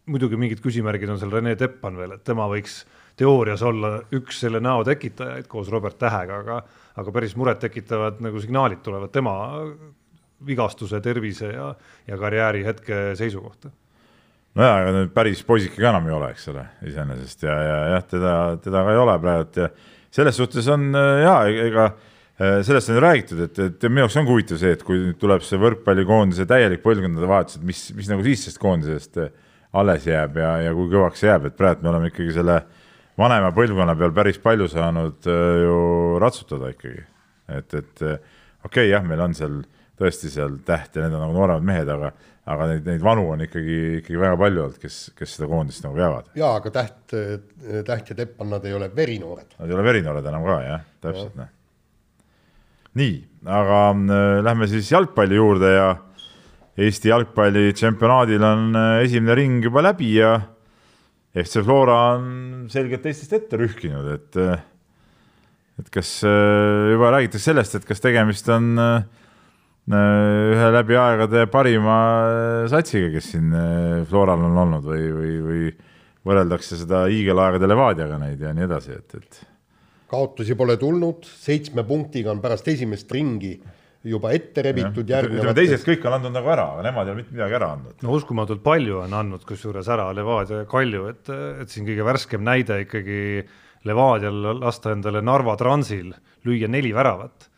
[0.09, 2.81] muidugi mingid küsimärgid on seal Rene Teppan veel, et tema võiks
[3.19, 6.61] teoorias olla üks selle näo tekitajaid koos Robert Tähega, aga
[6.99, 9.35] aga päris murettekitavad nagu signaalid tulevad tema
[10.47, 11.69] vigastuse, tervise ja,
[12.07, 13.71] ja karjääri hetke seisukohta.
[14.57, 17.43] Nojah, aga nüüd päris poisike ka enam ei ole, eks ole, iseenesest.
[17.45, 19.67] Ja, ja jah, teda, teda ka ei ole praegu ja
[20.11, 24.27] selles suhtes on ja ega äh, sellest on ju räägitud, et, et minu jaoks on
[24.31, 28.25] huvitav see, et kui nüüd tuleb see võrkpallikoondise täielik põlvkondade vahetus, et mis, mis nagu
[28.25, 29.29] siis sellest koondisest äh,
[29.73, 32.61] alles jääb ja, ja kui kõvaks see jääb, et praegu me oleme ikkagi selle
[33.19, 35.75] vanema põlvkonna peal päris palju saanud äh, ju
[36.21, 37.03] ratsutada ikkagi.
[37.47, 38.23] et, et okei
[38.65, 39.61] okay,, jah, meil on seal
[39.99, 42.11] tõesti seal Täht ja need on nagu nooremad mehed, aga,
[42.49, 45.97] aga neid, neid vanu on ikkagi, ikkagi väga palju olnud, kes, kes seda koondist nagu
[45.97, 46.29] veavad.
[46.39, 46.99] jaa, aga Täht,
[47.87, 49.57] Täht ja Teppan, nad ei ole verinoored.
[49.59, 51.49] Nad ei ole verinoored enam ka jah, täpselt noh.
[52.99, 53.17] nii,
[53.59, 55.89] aga äh, lähme siis jalgpalli juurde ja
[56.79, 60.37] Eesti jalgpalli tšempionaadil on äh, esimene ring juba läbi ja
[61.35, 64.61] FC Flora on selgelt Eestist ette rühkinud, et äh,
[65.79, 68.77] et kas äh, juba räägitakse sellest, et kas tegemist on
[69.89, 71.97] ühe läbi aegade parima
[72.69, 73.55] satsiga, kes siin
[74.05, 75.63] Floral on olnud või, või, või
[76.29, 79.39] võrreldakse seda hiigelaegade Levadiaga neid ja nii edasi, et, et.
[80.11, 83.55] kaotusi pole tulnud, seitsme punktiga on pärast esimest ringi
[84.07, 85.55] juba ette rebitud järgnevates.
[85.57, 87.95] teised kõik on andnud nagu ära, aga nemad ei ole mitte midagi ära andnud.
[88.05, 91.31] no uskumatult palju on andnud kusjuures ära Levadia ja Kalju, et,
[91.63, 93.19] et siin kõige värskem näide ikkagi
[93.87, 96.13] Levadial lasta endale Narva Transil
[96.47, 97.49] lüüa neli väravat.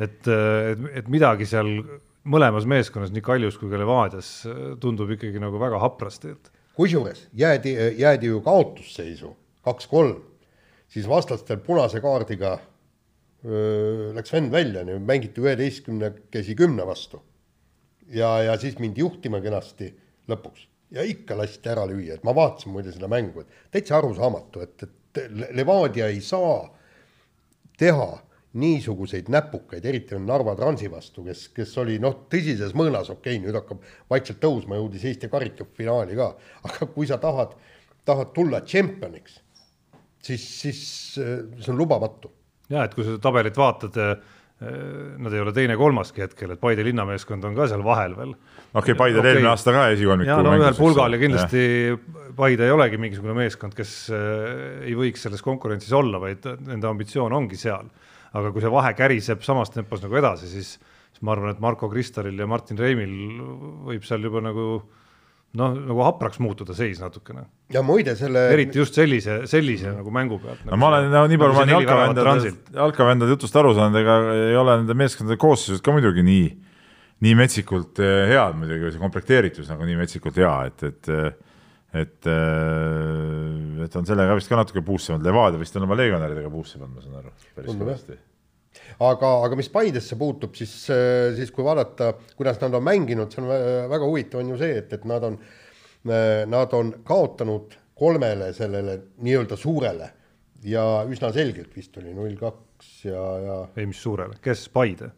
[0.00, 1.68] et, et, et midagi seal
[2.24, 4.32] mõlemas meeskonnas, nii Kaljus kui ka Levadias
[4.80, 6.50] tundub ikkagi nagu väga haprasti, et.
[6.76, 9.34] kusjuures jäädi, jäädi ju kaotusseisu
[9.68, 10.20] kaks-kolm,
[10.88, 12.56] siis vastastel punase kaardiga
[13.42, 17.22] läks vend välja, mängiti üheteistkümnekesi kümne vastu.
[18.08, 19.94] ja, ja siis mindi juhtima kenasti
[20.28, 24.64] lõpuks ja ikka lasti ära lüüa, et ma vaatasin muide seda mängu, et täitsa arusaamatu,
[24.64, 25.22] et, et
[25.54, 26.64] Levadia ei saa
[27.78, 28.10] teha
[28.60, 33.44] niisuguseid näpukaid, eriti on Narva Transi vastu, kes, kes oli noh, tõsises mõõnas, okei okay,,
[33.44, 36.32] nüüd hakkab vaikselt tõusma, jõudis Eesti karikafinaali ka,
[36.66, 37.54] aga kui sa tahad,
[38.06, 39.38] tahad tulla tšempioniks,
[40.26, 40.82] siis, siis
[41.14, 42.32] see on lubamatu.
[42.70, 43.98] Ja et kui sa tabelit vaatad,
[44.60, 48.34] nad ei ole teine-kolmaski hetkel, et Paide linnameeskond on ka seal vahel veel.
[48.34, 49.30] okei okay,, Paide okay.
[49.30, 50.28] eelmine aasta ka esikolmiku.
[50.28, 51.96] ja no ühel pulgal ja kindlasti ja.
[52.36, 57.56] Paide ei olegi mingisugune meeskond, kes ei võiks selles konkurentsis olla, vaid nende ambitsioon ongi
[57.60, 57.88] seal
[58.36, 60.74] aga kui see vahe käriseb samas tempos nagu edasi, siis,
[61.10, 63.14] siis ma arvan, et Marko Kristalil ja Martin Reimil
[63.88, 64.66] võib seal juba nagu
[65.58, 67.44] noh, nagu hapraks muutuda seis natukene.
[67.74, 68.46] ja muide selle.
[68.54, 70.72] eriti just sellise, sellise nagu mängu pealt nagu.
[70.74, 74.58] no ma olen no, nii palju, ma olen jalkavendade, jalkavendade jutust aru saanud, ega ei
[74.60, 76.48] ole nende meeskondade koosseisud ka muidugi nii,
[77.26, 81.14] nii metsikult eh, head muidugi, see komplekteeritus nagu nii metsikult hea, et, et
[81.90, 86.50] et, äh, et on sellega vist ka natuke puusse pannud, Levadia vist on oma legionäridega
[86.52, 87.32] puusse pannud, ma saan aru.
[87.56, 88.18] päris kõvasti.
[89.00, 93.42] Aga, aga mis Paidesse puutub, siis, äh, siis kui vaadata, kuidas nad on mänginud, see
[93.42, 93.50] on
[93.90, 95.38] väga huvitav on ju see, et, et nad on,
[96.06, 100.10] äh, nad on kaotanud kolmele sellele nii-öelda suurele
[100.64, 103.56] ja üsna selgelt vist oli null kaks ja, ja.
[103.76, 105.10] ei, mis suurele, kes, Paide?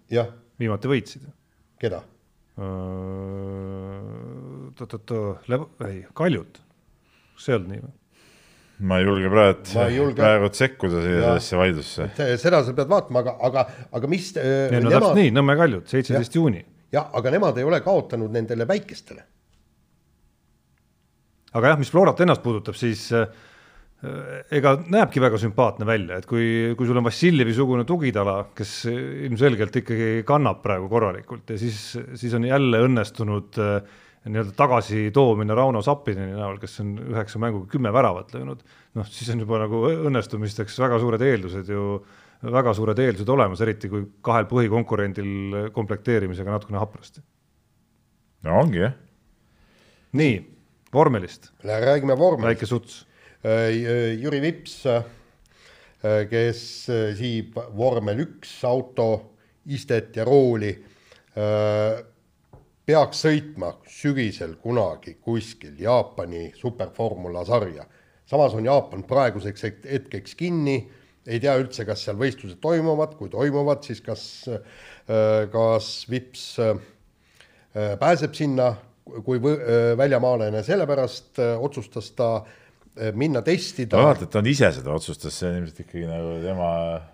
[0.61, 1.23] viimati võitsid.
[1.83, 2.03] keda?
[4.83, 5.49] oot-oot-oot,
[5.88, 6.61] ei, Kaljut,
[7.33, 7.95] kas see ei olnud nii või?
[8.83, 12.09] Ma ei julge praegu, praegu sekkuda sellesse vaidlusse.
[12.40, 13.64] seda sa pead vaatama, aga, aga,
[13.99, 14.73] aga mis äh,.
[14.73, 14.97] no nemad...
[14.97, 16.64] täpselt nii, Nõmme Kaljut, seitseteist juuni.
[16.95, 19.25] jah, aga nemad ei ole kaotanud nendele väikestele.
[21.53, 23.27] aga jah, mis Florat ennast puudutab, siis äh,
[24.59, 26.47] ega näebki väga sümpaatne välja, et kui,
[26.79, 31.85] kui sul on Vassiljevi-sugune tugitala, kes ilmselgelt ikkagi kannab praegu korralikult ja siis,
[32.18, 37.93] siis on jälle õnnestunud äh, nii-öelda tagasitoomine Rauno Sappineni näol, kes on üheksa mänguga kümme
[37.95, 38.63] väravat löönud,
[38.99, 41.87] noh, siis on juba nagu õnnestumisteks väga suured eeldused ju,
[42.47, 47.23] väga suured eeldused olemas, eriti kui kahel põhikonkurendil komplekteerimisega natukene haprasti.
[48.47, 48.95] no ongi jah.
[50.19, 50.37] nii,
[50.95, 51.51] vormelist.
[51.65, 52.49] räägime vormelist.
[52.53, 53.03] väike suts
[53.45, 55.03] Äh, Jüri Vips, äh,
[56.31, 59.09] kes äh, siib vormel üks auto
[59.67, 60.71] istet ja rooli,
[62.92, 67.87] peaks sõitma sügisel kunagi kuskil Jaapani superformula sarja.
[68.26, 70.76] samas on Jaapan praeguseks hetkeks kinni,
[71.26, 74.22] ei tea üldse, kas seal võistlused toimuvad, kui toimuvad, siis kas,
[75.52, 76.57] kas Vips
[77.72, 78.74] pääseb sinna
[79.24, 82.50] kui väljamaalane, sellepärast otsustas ta äh,
[82.92, 83.96] Äh, minna testida.
[83.96, 87.05] vaata, et ta on ise seda otsustas, see on ilmselt ikkagi nagu tema äh,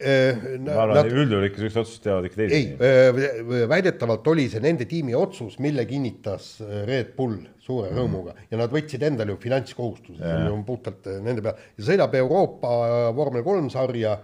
[0.00, 2.56] ma arvan, üldjuhul ikka sellist otsust teevad ikka teised.
[2.56, 6.50] ei, äh, väidetavalt oli see nende tiimi otsus, mille kinnitas
[6.88, 7.98] Red Bull suure mm.
[7.98, 8.34] rõõmuga.
[8.50, 12.74] Ja nad võtsid endale ju finantskohustuse, see on ju puhtalt nende peal ja sõidab Euroopa
[13.16, 14.16] vormel kolm sarja,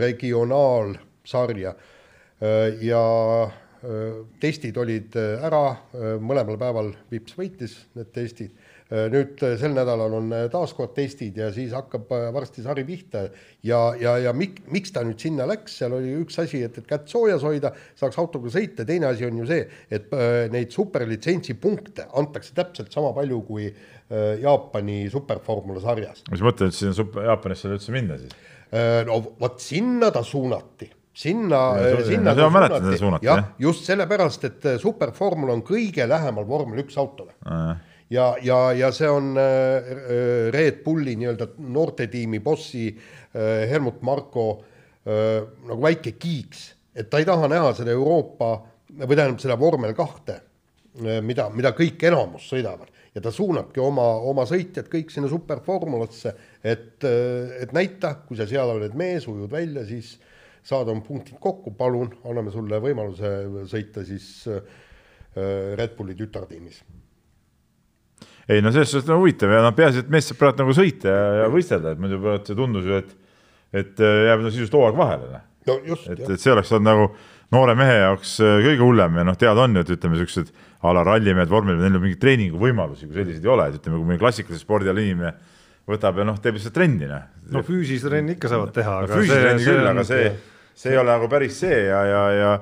[0.00, 1.74] regionaalsarja.
[2.80, 3.04] Ja
[4.40, 5.64] testid olid ära,
[6.20, 8.52] mõlemal päeval Vips võitis need testid.
[8.52, 12.82] Äh, nüüd äh, sel nädalal on äh, taas kord testid ja siis hakkab varsti sari
[12.88, 13.28] pihta.
[13.66, 16.88] Ja, ja, ja mik, miks ta nüüd sinna läks, seal oli üks asi, et, et
[16.88, 20.10] kätt soojas hoida, saaks autoga sõita, teine asi on ju see, et
[20.50, 23.68] neid superlitsentsi punkte antakse täpselt sama palju kui
[24.40, 26.24] Jaapani superformula sarjas.
[26.32, 28.32] mis mõte, et sinna super, Jaapanisse üldse minna siis?
[29.06, 30.88] no vot sinna ta suunati.
[31.20, 31.60] Sinna,
[32.06, 32.48] sinna no,
[32.96, 37.34] suunati, jah, just sellepärast, et superformula on kõige lähemal vormel üks autole
[38.10, 44.50] ja, ja, ja see on äh, äh, Red Bulli nii-öelda noortetiimi bossi äh, Helmut Marko
[45.00, 46.58] nagu väike kiiks,
[46.92, 48.50] et ta ei taha näha seda Euroopa
[49.00, 50.36] või tähendab seda vormel kahte,
[51.24, 52.92] mida, mida kõik enamus sõidavad.
[53.16, 57.00] Ja ta suunabki oma, oma sõitjad kõik sinna superformulasse, et,
[57.64, 60.18] et näita, kui sa seal oled mees, ujud välja, siis
[60.60, 63.34] saad oma punktid kokku, palun, anname sulle võimaluse
[63.72, 64.30] sõita siis
[65.32, 66.84] Red Bulli tütartiimis
[68.50, 71.12] ei no selles suhtes on huvitav ja noh, peaasi, et mees saab praegu nagu sõita
[71.12, 73.12] ja, ja võistelda, et muidu praegu see tundus ju, et,
[73.82, 75.28] et äh, jääb no sisuliselt hooaeg vahele.
[75.34, 75.44] Noh.
[75.70, 76.08] no just.
[76.10, 77.06] et, et see oleks olnud nagu
[77.54, 80.94] noore mehe jaoks äh, kõige hullem ja noh, teada on ju, et ütleme, siuksed a
[80.96, 84.22] la rallimehed, vormelimehed, neil on mingeid treeninguvõimalusi, kui selliseid ei ole, et ütleme, kui mõni
[84.22, 85.34] klassikalisel spordialal inimene
[85.90, 87.26] võtab ja noh, teeb lihtsalt trenni, noh.
[87.50, 90.28] no füüsilist trenni ikka saavad teha no, aga füüsilist trenni küll, on- aga see,
[90.78, 92.52] see ei ole nagu päris see ja, ja, ja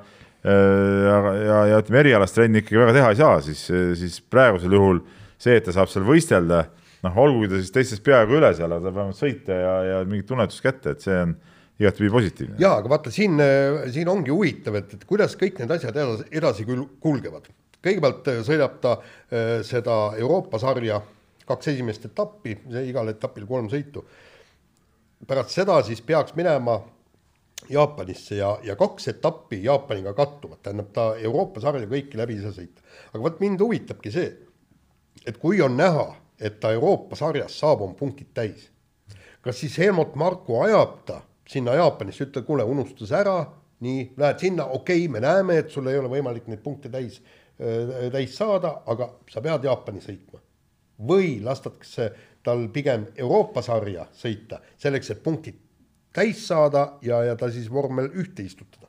[0.49, 3.65] ja, ja, ja ütleme, erialast trenni ikkagi väga teha ei saa, siis,
[3.99, 5.01] siis praegusel juhul
[5.39, 6.65] see, et ta saab seal võistelda,
[7.07, 10.29] noh, olgugi ta siis teistest peaaegu üle seal, aga ta vähemalt sõita ja, ja mingit
[10.31, 11.37] tunnetust kätte, et see on
[11.79, 12.57] igatpidi positiivne.
[12.59, 13.39] jaa, aga vaata siin,
[13.95, 17.47] siin ongi huvitav, et, et kuidas kõik need asjad edasi, edasi kül- kulgevad.
[17.85, 21.01] kõigepealt äh, sõidab ta äh, seda Euroopa sarja
[21.49, 24.05] kaks esimest etappi, igal etapil kolm sõitu.
[25.27, 26.81] pärast seda siis peaks minema
[27.69, 32.53] Jaapanisse ja, ja kaks etappi Jaapaniga kattuvad, tähendab ta Euroopa sarja kõiki läbi ei saa
[32.55, 32.83] sõita.
[33.13, 34.29] aga vot mind huvitabki see,
[35.27, 38.69] et kui on näha, et ta Euroopa sarjas saab oma punktid täis,
[39.43, 43.39] kas siis Helmut Marko ajab ta sinna Jaapanisse, ütleb, kuule, unustas ära,
[43.85, 47.23] nii, lähed sinna, okei okay,, me näeme, et sul ei ole võimalik neid punkte täis,
[48.13, 50.43] täis saada, aga sa pead Jaapani sõitma.
[51.09, 52.09] või lastakse
[52.43, 55.55] tal pigem Euroopa sarja sõita selleks, et punktid
[56.13, 58.89] täis saada ja, ja ta siis vormel ühte istutada.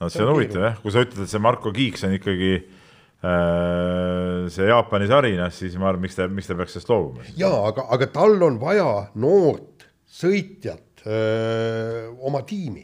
[0.00, 2.81] no see on huvitav jah, kui sa ütled, et see Marko Kiiks on ikkagi äh,
[3.22, 7.26] see Jaapani sari, noh siis ma arvan, miks ta, miks ta peaks sellest loobuma.
[7.38, 8.88] jaa, aga, aga tal on vaja
[9.22, 12.82] noort sõitjat öö, oma tiimi.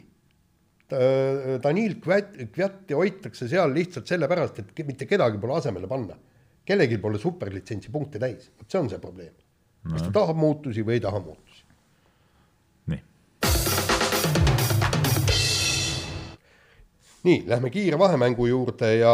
[0.89, 6.15] Danil Kvat- Kvjati hoitakse seal lihtsalt sellepärast, et mitte kedagi pole asemele panna.
[6.65, 9.33] kellelgi pole superlitsentsi punkte täis, vot see on see probleem.
[9.91, 11.63] kas ta tahab muutusi või ei taha muutusi.
[12.89, 13.03] nii,
[17.27, 19.13] nii, lähme kiire vahemängu juurde ja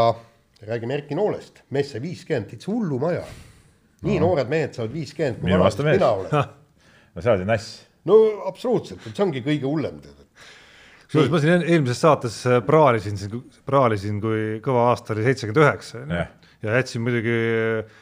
[0.67, 3.23] räägime Erki Noolest, mees sai viiskümmend, täitsa hullumaja.
[4.05, 4.27] nii no.
[4.27, 6.31] noored mehed saavad viiskümmend, kui vana mina olen.
[7.15, 7.73] no sa oled ju nass.
[8.09, 10.23] no absoluutselt, et see ongi kõige hullem tead.
[11.05, 13.19] kusjuures ma siin eelmises saates äh, praalisin,
[13.65, 17.99] praalisin, kui kõva aasta oli seitsekümmend üheksa ja jätsin muidugi äh,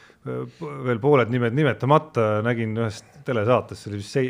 [0.88, 4.30] veel pooled nimed nimetamata, nägin ühes telesaates, see oli vist see,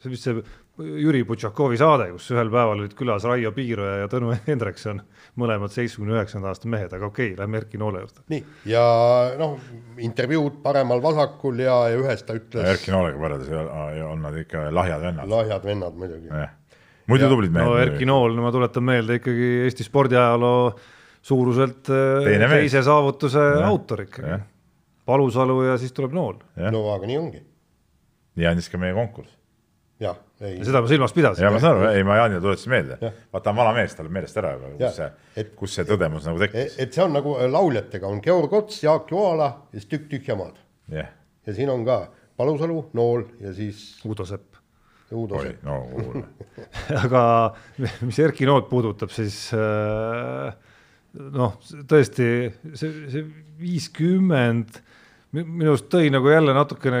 [0.00, 0.40] see oli vist see
[0.76, 4.98] Jüri Butšakovi saade, kus ühel päeval olid külas Raio Piiroja ja Tõnu Hendrikson,
[5.40, 8.24] mõlemad seitsmekümne üheksanda aasta mehed, aga okei okay,, lähme Erki Noole juurde.
[8.32, 8.82] nii, ja
[9.40, 9.54] noh,
[10.04, 15.30] intervjuud paremal-vasakul ja, ja ühes ta ütles Erki Noolega võrreldes on nad ikka lahjad vennad.
[15.32, 16.28] lahjad vennad muidugi.
[17.08, 18.08] muidu Ja- tublid mehed no Erki.
[18.12, 20.74] Nool, no ma tuletan meelde ikkagi Eesti spordiajaloo
[21.26, 22.66] suuruselt äh, Teine mees.
[22.66, 23.64] teise saavutuse Jah.
[23.70, 24.42] autor ikkagi.
[25.06, 26.36] Palusalu ja siis tuleb Nool.
[26.70, 27.40] no aga nii ongi.
[28.36, 29.32] nii andis ka meie konkurss.
[30.02, 31.60] jah, ei, seda ma silmas pidasin ja ma.
[31.62, 34.40] saan aru, ei ma Jaanile tuletasin meelde vaata ta on vana mees, tal on meelest
[34.42, 35.08] ära juba, kus see
[35.42, 36.76] Et-, kus see tõdemus nagu tekkis.
[36.82, 40.36] et see on nagu äh, lauljatega on Georg Ots, Jaak Joala ja siis tükk tühja
[40.38, 40.60] maad.
[40.92, 41.08] jah,
[41.46, 42.02] ja siin on ka
[42.36, 44.58] Palusalu, Nool ja siis Uudo Sepp.
[45.16, 46.24] Uudo Sepp., no kuule.
[47.04, 47.22] aga
[48.04, 50.52] mis Erki Noolt puudutab, siis äh,
[51.32, 51.56] noh,
[51.88, 52.28] tõesti
[52.74, 53.24] see, see
[53.56, 54.82] viiskümmend
[55.36, 57.00] minu arust tõi nagu jälle natukene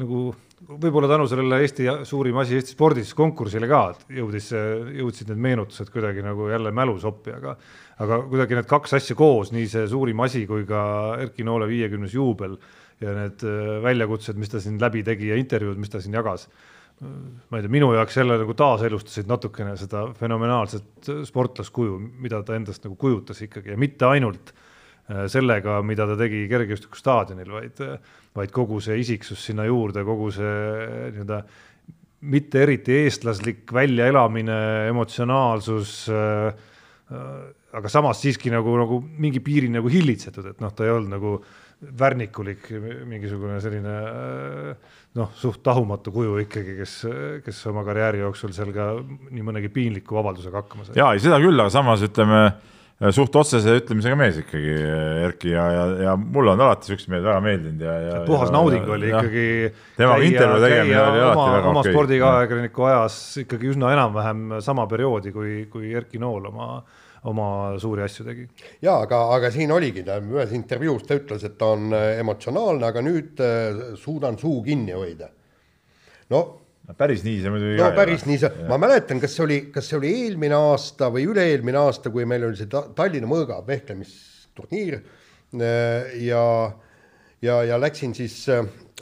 [0.00, 0.28] nagu
[0.68, 4.50] võib-olla tänu sellele Eesti suurim asi Eesti spordis konkursile ka, jõudis,
[4.98, 7.56] jõudsid need meenutused kuidagi nagu jälle mälusoppi, aga
[8.04, 10.82] aga kuidagi need kaks asja koos, nii see suurim asi kui ka
[11.22, 12.56] Erki Noole viiekümnes juubel
[13.02, 16.48] ja need äh, väljakutsed, mis ta siin läbi tegi ja intervjuud, mis ta siin jagas
[17.04, 22.86] ma ei tea, minu jaoks jälle nagu taaselustasid natukene seda fenomenaalset sportlaskuju, mida ta endast
[22.86, 24.63] nagu kujutas ikkagi ja mitte ainult äh,
[25.28, 27.82] sellega, mida ta tegi kergejõustikustaadionil, vaid,
[28.36, 30.54] vaid kogu see isiksus sinna juurde, kogu see
[31.12, 31.42] nii-öelda
[32.24, 34.56] mitte eriti eestlaslik väljaelamine,
[34.88, 36.70] emotsionaalsus äh,
[37.74, 41.36] aga samas siiski nagu, nagu mingi piiri nagu hillitsetud, et noh, ta ei olnud nagu
[41.84, 42.68] värnikulik
[43.10, 43.94] mingisugune selline
[45.18, 46.94] noh, suht tahumatu kuju ikkagi, kes,
[47.44, 50.96] kes oma karjääri jooksul seal ka nii mõnegi piinliku vabaldusega hakkama sai.
[51.00, 52.46] ja ei, seda küll, aga samas ütleme
[53.12, 54.74] suht otsese ütlemisega mees ikkagi
[55.26, 58.18] Erki ja, ja, ja mulle on alati siuksed mehed väga meeldinud ja, ja.
[58.24, 59.46] puhas nauding oli ja, ikkagi.
[59.98, 61.94] Temaga intervjuu tegemine oli alati oma, väga oma okei.
[61.94, 66.68] spordiajakirjaniku ajas ikkagi üsna enam-vähem sama perioodi, kui, kui Erki Nool oma,
[67.30, 67.48] oma
[67.82, 68.48] suuri asju tegi.
[68.84, 72.88] ja aga, aga siin oligi ta ühes intervjuus ta ütles, et ta on äh, emotsionaalne,
[72.88, 75.32] aga nüüd äh, suudan suu kinni hoida.
[76.32, 76.44] no
[76.92, 79.96] päris nii see muidugi no päris nii see, ma mäletan, kas see oli, kas see
[79.96, 86.12] oli eelmine aasta või üle-eelmine aasta, kui meil oli see Ta- Tallinna mõõga vehklemisturniir äh,
[86.26, 86.42] ja,
[87.42, 88.36] ja, ja läksin siis,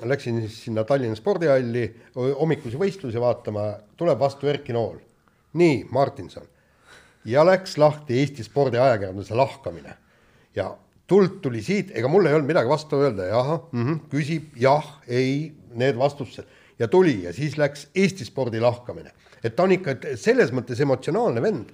[0.05, 5.01] läksin siis sinna Tallinna spordihalli hommikusi võistlusi vaatama, tuleb vastu Erki Nool.
[5.59, 6.47] nii, Martinson.
[7.25, 9.93] ja läks lahti Eesti spordiajakirjanduse lahkamine.
[10.57, 10.73] Ja
[11.07, 14.87] tuld tuli siit, ega mul ei olnud midagi vastu öelda, jah mm, -hmm, küsib jah,
[15.09, 16.47] ei, need vastused
[16.83, 19.13] ja tuli ja siis läks Eesti spordi lahkamine,
[19.45, 21.71] et ta on ikka selles mõttes emotsionaalne vend.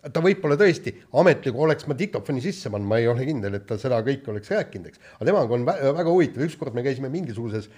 [0.00, 3.76] ta võib-olla tõesti ametliku, oleks ma diktofoni sisse pannud, ma ei ole kindel, et ta
[3.76, 5.00] seda kõike oleks rääkinud, eks.
[5.18, 7.68] aga temaga on vä väga huvitav, ükskord me käisime mingisuguses,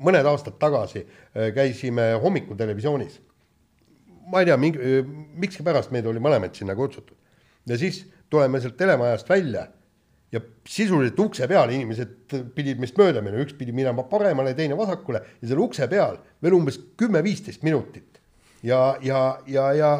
[0.00, 3.20] mõned aastad tagasi äh, käisime hommikutelevisioonis.
[4.32, 5.12] ma ei tea, mingi, äh,
[5.44, 7.16] miskipärast meid oli mõlemaid sinna kutsutud.
[7.66, 9.66] ja siis tuleme sealt telemajast välja
[10.32, 15.22] ja sisuliselt ukse peal inimesed pidid meist mööda minema, üks pidi minema paremale, teine vasakule
[15.40, 18.20] ja seal ukse peal veel umbes kümme-viisteist minutit
[18.62, 19.92] ja, ja, ja, ja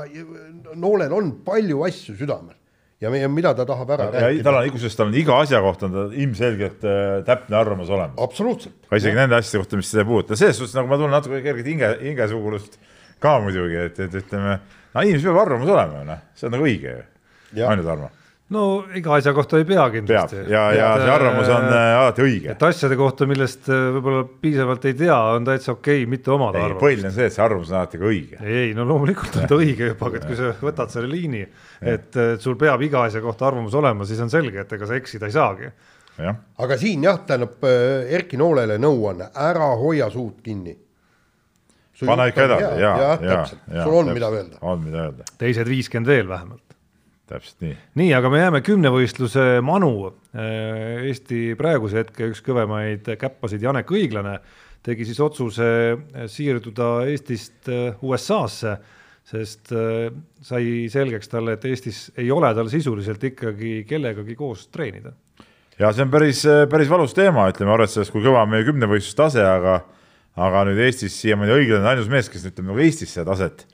[0.75, 2.57] noolel on palju asju südamel
[3.01, 4.45] ja meie, mida ta tahab ära ja, rääkida.
[4.45, 8.19] tal on, kusjuures tal on iga asja kohta on tal ilmselgelt äh, täpne arvamus olemas.
[8.21, 8.77] absoluutselt.
[8.91, 9.23] ka isegi ja.
[9.23, 11.93] nende asjade kohta, mis seda ei puuduta, selles suhtes nagu ma tunnen natuke kerget hinge,
[12.03, 12.79] hingesugulust
[13.23, 14.59] ka muidugi, et, et ütleme,
[14.95, 17.05] no inimesel peab arvamus olema ju noh, see on nagu õige ju,
[17.63, 18.11] ju Tarmo?
[18.55, 18.63] No
[18.97, 20.39] iga asja kohta ei pea kindlasti.
[20.49, 22.55] ja, ja see arvamus on äh, alati õige.
[22.55, 26.63] et asjade kohta, millest äh, võib-olla piisavalt ei tea, on täitsa okei okay, mitte omada
[26.63, 26.81] arvamust.
[26.85, 28.41] põhiline on see, et see arvamus on alati ka õige.
[28.41, 31.45] ei, no loomulikult on ta õige juba, aga et kui sa võtad selle liini,
[31.95, 35.29] et sul peab iga asja kohta arvamus olema, siis on selge, et ega sa eksida
[35.29, 35.73] ei saagi.
[36.65, 40.77] aga siin jah, tähendab äh, Erki Noolele nõuanne, ära hoia suud kinni
[41.99, 43.37] pane ikka edasi, ja, ja, ja,
[43.75, 44.57] ja, sul on, mida öelda.
[44.63, 45.29] on, mida öelda.
[45.39, 46.68] teised viiskümmend veel vähemalt
[47.29, 47.75] täpselt nii.
[48.01, 49.93] nii, aga me jääme kümnevõistluse manu.
[50.33, 54.39] Äh, Eesti praeguse hetke üks kõvemaid käppasid, Janek Õiglane,
[54.87, 55.69] tegi siis otsuse
[56.31, 58.77] siirduda Eestist äh, USA-sse,
[59.29, 60.09] sest äh,
[60.45, 65.13] sai selgeks talle, et Eestis ei ole tal sisuliselt ikkagi kellegagi koos treenida.
[65.79, 69.45] ja see on päris, päris valus teema, ütleme, arvestades, kui kõva on meie kümnevõistluse tase,
[69.45, 69.81] aga
[70.39, 73.67] aga nüüd Eestis siiamaani Õiglane ainus mees, kes ütleme nagu Eestis seda taset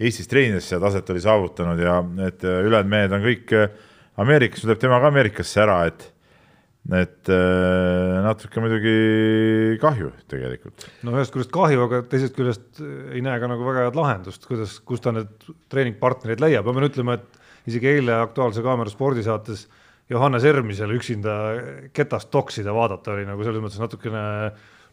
[0.00, 3.76] Eestis treenides seda taset oli saavutanud ja need äh, ülejäänud mehed on kõik äh,
[4.22, 6.10] Ameerikas, tuleb tema ka Ameerikasse ära, et
[6.92, 10.84] et äh, natuke muidugi kahju tegelikult.
[11.06, 14.76] no ühest küljest kahju, aga teisest küljest ei näe ka nagu väga head lahendust, kuidas,
[14.84, 19.64] kus ta need treeningpartnerid leiab, ma pean ütlema, et isegi eile Aktuaalse Kaamera spordisaates
[20.12, 21.34] Johannes Ermisel üksinda
[21.96, 24.24] ketast toksida vaadata oli nagu selles mõttes natukene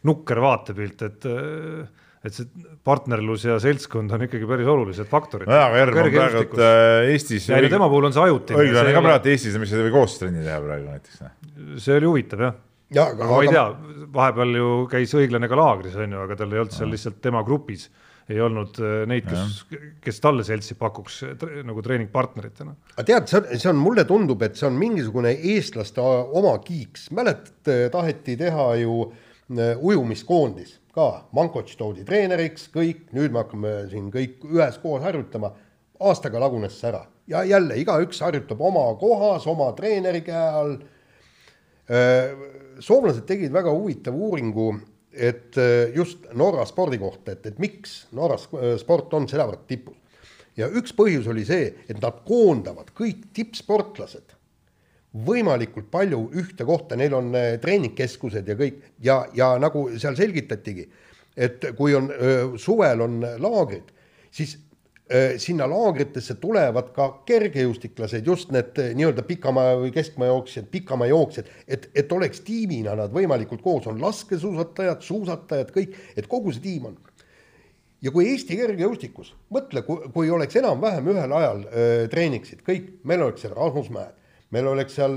[0.08, 5.48] nukker vaatepilt, et äh, et see partnerlus ja seltskond on ikkagi päris olulised faktorid.
[5.50, 7.48] nojah, aga Erm on praegu äh, Eestis.
[7.50, 8.60] ja tema puhul on see ajutine.
[8.62, 11.24] õiglane ka praegu Eestis, miks ei või koos trenni teha praegu näiteks.
[11.82, 12.54] see oli huvitav jah
[12.92, 13.66] ja, aga, aga ma ei tea,
[14.14, 17.42] vahepeal ju käis õiglane ka laagris on ju, aga tal ei olnud seal lihtsalt tema
[17.46, 17.88] grupis
[18.30, 21.18] ei olnud äh, neid, kes, kes talle seltsi pakuks
[21.66, 22.76] nagu treeningpartneritena.
[22.94, 26.04] aga tead, see on, see on, mulle tundub, et see on mingisugune eestlaste
[26.38, 33.42] oma kiiks, mäletad, taheti teha ju äh, ujumiskoondis ka, Mankots toodi treeneriks, kõik, nüüd me
[33.42, 35.52] hakkame siin kõik üheskoos harjutama.
[36.02, 40.76] aastaga lagunes see ära ja jälle igaüks harjutab oma kohas, oma treeneri käe all.
[42.80, 44.72] soomlased tegid väga huvitava uuringu,
[45.12, 45.56] et
[45.94, 48.38] just Norra spordi kohta, et, et miks Norra
[48.78, 49.96] sport on sedavõrd tipus.
[50.56, 54.36] ja üks põhjus oli see, et nad koondavad kõik tippsportlased
[55.12, 58.82] võimalikult palju ühte kohta, neil on äh, treeningkeskused ja kõik.
[59.04, 60.88] Ja, ja nagu seal selgitatigi,
[61.36, 62.10] et kui on
[62.60, 63.88] suvel on laagrid,
[64.32, 64.58] siis
[65.36, 71.50] sinna laagritesse tulevad ka kergejõustiklased, just need äh, nii-öelda pikamaa või keskmaa jooksjad, pikamaa jooksjad,
[71.68, 76.88] et, et oleks tiimina nad võimalikult koos, on laskesuusatajad, suusatajad, kõik, et kogu see tiim
[76.92, 76.96] on.
[78.02, 83.44] Ja kui Eesti kergejõustikus, mõtle, kui oleks enam-vähem ühel ajal öö, treeniksid kõik, meil oleks
[83.44, 84.16] seal Rasmus Mäed,
[84.52, 85.16] meil oleks seal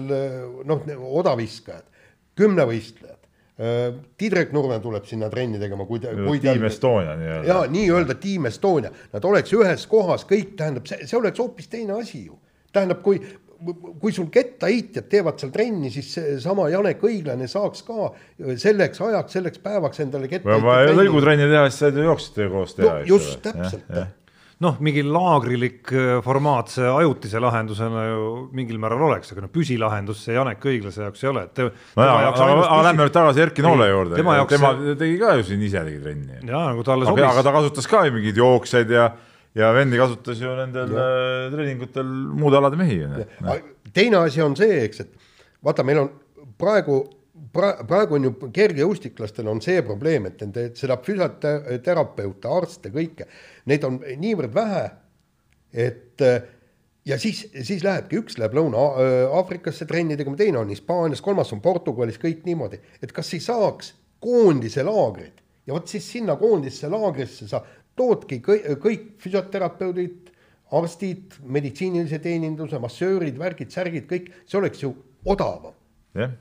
[0.68, 0.90] noh,
[1.22, 1.86] odaviskajad,
[2.40, 3.22] kümnevõistlejad.
[4.20, 6.12] Tiidrek Nurme tuleb sinna trenni tegema, kui ta.
[6.44, 7.48] Team Estonia nii-öelda.
[7.48, 11.96] jaa, nii-öelda Team Estonia, nad oleks ühes kohas, kõik tähendab, see, see oleks hoopis teine
[12.02, 12.36] asi ju.
[12.76, 13.22] tähendab, kui,
[14.02, 18.12] kui sul kettaheitjad teevad seal trenni, siis seesama Janek Õiglane saaks ka
[18.60, 20.92] selleks ajaks, selleks päevaks endale kettaheitjad.
[21.00, 23.08] lõigutrenni teha, siis said ju jooksjate koos teha no,.
[23.08, 23.88] just, täpselt
[24.64, 28.26] noh, mingi laagrilik äh, formaat see ajutise lahendusena ju
[28.56, 31.46] mingil määral oleks, aga no püsilahendus see Janek Õiglase jaoks ei ole.
[31.52, 34.20] aga, aga lähme nüüd tagasi Erki Noole juurde.
[34.20, 34.56] tema, jaoks...
[34.56, 36.40] tema tegi ka ju siin ise tegi trenni.
[36.40, 37.28] jaa, nagu talle sobis.
[37.28, 39.10] aga ta kasutas ka ju mingeid jooksjaid ja,
[39.60, 41.10] ja vendi kasutas ju nendel ja.
[41.10, 43.02] Äh, treeningutel muude alade mehi.
[43.92, 45.12] teine asi on see, eks, et
[45.66, 46.12] vaata, meil on
[46.62, 47.04] praegu
[47.54, 53.28] pra-, praegu on ju kergejõustiklastel on see probleem, et nende, seda füsioterapeute, arste, kõike,
[53.70, 54.84] neid on niivõrd vähe,
[55.86, 56.24] et
[57.06, 62.20] ja siis, siis lähebki, üks läheb Lõuna-Aafrikasse trenni tegema, teine on Hispaanias, kolmas on Portugalis,
[62.22, 63.94] kõik niimoodi, et kas ei saaks
[64.24, 67.62] koondise laagrid ja vot siis sinna koondisse laagrisse sa
[67.98, 70.32] toodki kõik, kõik füsioterapeudid,
[70.76, 74.92] arstid, meditsiinilise teeninduse, massöörid, värgid, särgid, kõik, see oleks ju
[75.30, 75.78] odavam.
[76.16, 76.34] jah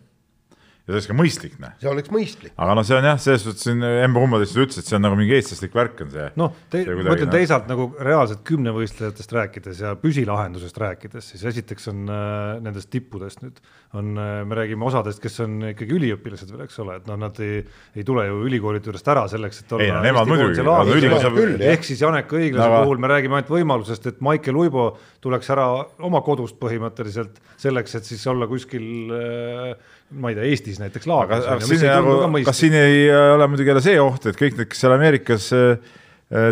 [0.84, 1.70] ja see oleks ka mõistlik, noh.
[1.80, 2.52] see oleks mõistlik.
[2.60, 5.04] aga noh, see on jah, selles suhtes siin Embe Ummel lihtsalt ütles, et see on
[5.06, 6.26] nagu mingi eestlaslik värk on see.
[6.40, 12.60] noh, ma ütlen teisalt nagu reaalselt kümnevõistlejatest rääkides ja püsilahendusest rääkides, siis esiteks on äh,
[12.64, 13.62] nendest tippudest nüüd
[13.94, 17.38] on, äh, me räägime osadest, kes on ikkagi üliõpilased veel, eks ole, et noh, nad
[17.44, 17.62] ei,
[17.94, 19.86] ei tule ju ülikoolide juurest ära selleks, et olla.
[19.86, 21.64] ei no nemad muidugi.
[21.70, 22.84] ehk siis Janek Õiglase aga...
[22.84, 24.88] puhul me räägime ainult võimalusest, et Maicel Uibo
[25.24, 25.68] tuleks ära
[26.04, 31.44] oma kodust põhimõtteliselt selleks, et siis olla kuskil äh, ma ei tea, Eestis näiteks laagris.
[31.48, 34.84] aga siin nagu, kas siin ei ole muidugi jälle see oht, et kõik need, kes
[34.84, 35.94] seal Ameerikas äh,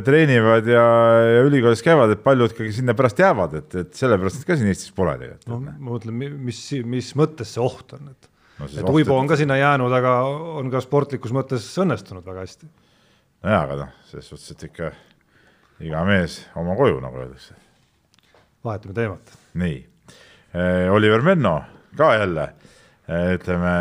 [0.07, 0.85] treenivad ja,
[1.37, 4.73] ja ülikoolis käivad, et paljud ikkagi sinna pärast jäävad, et, et sellepärast nad ka siin
[4.73, 5.49] Eestis pole tegelikult.
[5.53, 6.17] no ma mõtlen,
[6.49, 10.17] mis, mis mõttes see oht on, et no, et Uibo on ka sinna jäänud, aga
[10.61, 12.69] on ka sportlikus mõttes õnnestunud väga hästi.
[13.47, 14.93] nojah, aga noh, selles suhtes, et ikka
[15.83, 17.57] iga mees oma koju, nagu öeldakse.
[18.65, 19.39] vahetame teemat.
[19.61, 19.79] nii,
[20.93, 21.57] Oliver Menno
[21.97, 22.51] ka jälle
[23.09, 23.73] ütleme.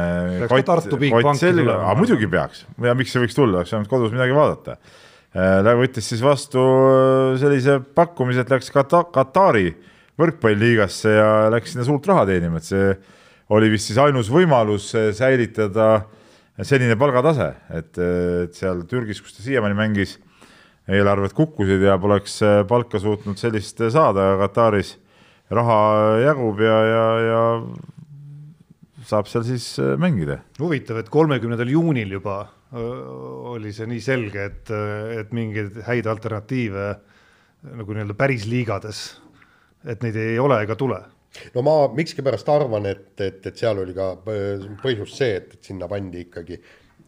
[0.42, 1.78] peaks ka Tartu Bigbanki tulema.
[1.86, 4.78] aga muidugi peaks ja miks see võiks tulla, oleks saanud kodus midagi vaadata.
[5.32, 9.70] Äh, võttis siis vastu äh, sellise pakkumise, et läks Kata-, Katari
[10.20, 12.90] võrkpalliliigasse ja läks sinna suurt raha teenima, et see
[13.56, 16.02] oli vist siis ainus võimalus äh, säilitada
[16.68, 20.18] senine palgatase, et, et seal Türgis, kus ta siiamaani mängis,
[20.92, 24.98] eelarved kukkusid ja poleks palka suutnud sellist saada, Kataris
[25.52, 25.80] raha
[26.26, 27.42] jagub ja, ja, ja
[29.12, 30.42] saab seal siis äh, mängida.
[30.60, 32.42] huvitav, et kolmekümnendal juunil juba
[32.72, 34.70] oli see nii selge, et,
[35.20, 36.86] et mingeid häid alternatiive
[37.68, 39.02] nagu nii-öelda päris liigades,
[39.84, 41.02] et neid ei ole ega tule
[41.56, 45.90] no ma miskipärast arvan, et, et, et seal oli ka põhjus see, et, et sinna
[45.92, 46.60] pandi ikkagi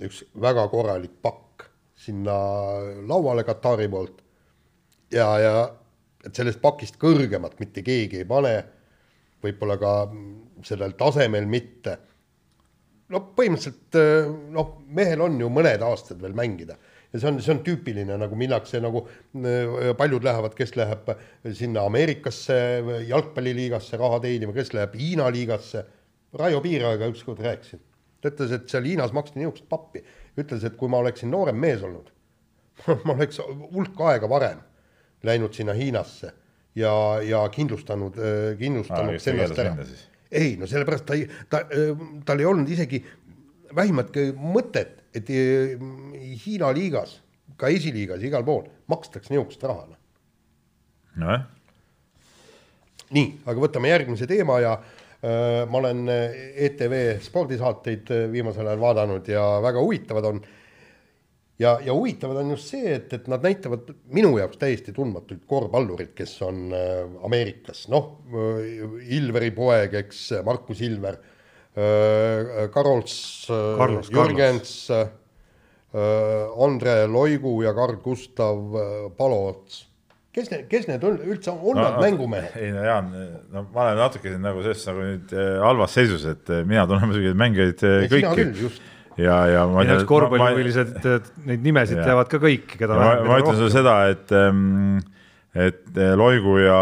[0.03, 1.67] üks väga korralik pakk
[2.03, 2.35] sinna
[3.07, 4.21] lauale Katari poolt.
[5.13, 5.55] ja, ja
[6.23, 8.55] et sellest pakist kõrgemat mitte keegi ei pane
[9.43, 9.93] võib-olla ka
[10.68, 11.97] sellel tasemel mitte.
[13.14, 16.78] no põhimõtteliselt eh, noh, mehel on ju mõned aastad veel mängida
[17.14, 21.11] ja see on, see on tüüpiline, nagu minnakse nagu eh, paljud lähevad, kes läheb
[21.53, 22.57] sinna Ameerikasse
[23.09, 25.86] jalgpalliliigasse raha teenima, kes läheb Hiina liigasse.
[26.34, 27.84] Raivo Piirajaga ükskord rääkisin,
[28.18, 30.01] ta ütles, et seal Hiinas maksti niisugust pappi,
[30.41, 32.09] ütles, et kui ma oleksin noorem mees olnud
[33.05, 34.64] ma oleks hulk aega varem
[35.24, 36.32] läinud sinna Hiinasse
[36.76, 36.93] ja,
[37.24, 39.76] ja kindlustanud, äh, kindlustanud ah, ennast ära.
[40.34, 41.93] Ei, no sellepärast ta ei, ta, äh,
[42.25, 43.01] tal ei olnud isegi
[43.75, 45.75] vähimatki mõtet, et äh,
[46.43, 47.19] Hiina liigas,
[47.57, 49.88] ka esiliigas, igal pool makstakse niisugust raha.
[49.93, 49.99] Noh.
[51.23, 51.47] nojah.
[53.13, 59.45] nii, aga võtame järgmise teema ja äh, ma olen ETV spordisaateid viimasel ajal vaadanud ja
[59.63, 60.43] väga huvitavad on
[61.59, 66.13] ja, ja huvitavad on just see, et, et nad näitavad minu jaoks täiesti tundmatuid korvpallurid,
[66.17, 73.15] kes on äh, Ameerikas, noh äh,, Ilveri poeg, eks, Markus Ilver äh,, Karols
[73.49, 75.07] äh,, Jürgens äh,,
[75.93, 79.83] Andre Loigu ja Karl Gustav äh, Palots
[80.33, 82.55] kes need, kes need on üldse, on no, nad mängumehed?
[82.57, 83.11] ei no Jaan,
[83.53, 87.11] no ma olen natuke nagu selles nagu nüüd äh, halvas seisus, et äh, mina tunnen
[87.11, 88.71] muidugi mängijaid kõiki
[89.18, 90.03] ja, ja ma ei tea.
[90.09, 90.93] korvpallihuvilised,
[91.47, 92.05] neid nimesid ja.
[92.11, 95.01] teavad ka kõik, keda ma, ma ütlen sulle seda, et ähm,
[95.53, 96.78] et äh, Loigu ja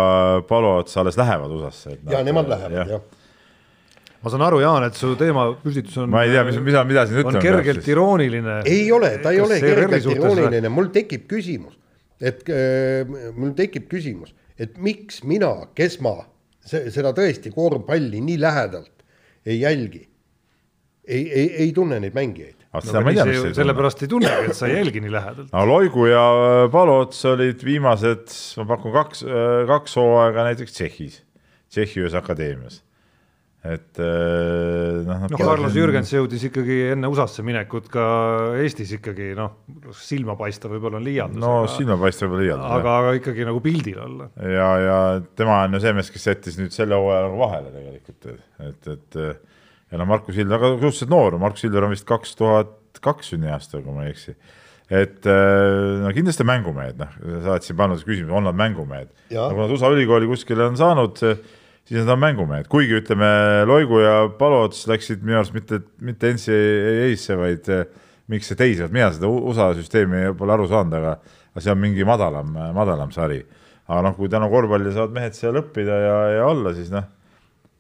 [0.48, 1.98] Palots alles lähevad USA-sse.
[2.10, 3.00] ja nemad lähevad jah ja.
[4.22, 6.12] ma saan aru, Jaan, et su teemapüstitus on.
[6.14, 7.48] ma ei tea, mis, mida, mida siin ütlema peaks.
[7.50, 7.92] kergelt peaks.
[7.92, 8.58] irooniline.
[8.66, 11.76] ei ole, ta ei ole kergelt irooniline, mul tekib küsimus,
[12.22, 13.04] et äh,
[13.36, 16.22] mul tekib küsimus, et miks mina, kes ma
[16.64, 19.02] seda tõesti korvpalli nii lähedalt
[19.50, 20.06] ei jälgi
[21.08, 22.58] ei, ei, ei tunne neid mängijaid.
[22.72, 22.80] No,
[23.52, 25.50] sellepärast ei tunnegi, et sa ei jälgi nii lähedalt.
[25.52, 28.32] no Loigu ja äh, Palots olid viimased,
[28.62, 31.20] ma pakun kaks, äh, kaks hooaega näiteks Tšehhis,
[31.74, 32.80] Tšehhi ühes akadeemias
[33.62, 35.28] et äh, noh.
[35.30, 38.06] noh, Carlos Jürgens jõudis ikkagi enne USA-sse minekut ka
[38.58, 39.60] Eestis ikkagi noh,
[39.94, 41.42] silma paista võib-olla on liialdus.
[41.44, 42.72] no aga, silma paista võib-olla liialdus.
[42.80, 44.32] aga, aga ikkagi nagu pildil olla.
[44.42, 44.98] ja, ja
[45.38, 48.92] tema on ju see mees, kes jättis nüüd selle hooaja nagu vahele tegelikult, et, et,
[48.96, 49.22] et
[49.92, 53.82] ja no Markus Ilver, aga suhteliselt noor, Markus Ilver on vist kaks tuhat kaks sünniaasta,
[53.84, 54.36] kui ma ei eksi.
[54.92, 59.12] et äh, no kindlasti mängumehed, noh, sa oled siin pannud küsimuse, on nad mängumehed.
[59.32, 61.22] no kui nad USA ülikooli kuskile on saanud,
[61.88, 63.30] siis nad on mängumehed, kuigi ütleme,
[63.68, 67.88] Loigu ja Palots läksid minu arust mitte, mitte NCAA-sse, vaid äh,
[68.32, 71.16] miks see teise, mina seda USA süsteemi pole aru saanud, aga,
[71.52, 73.42] aga see on mingi madalam, madalam sari.
[73.92, 77.08] aga noh, kui tänu korvpallile saavad mehed seal õppida ja, ja olla, siis noh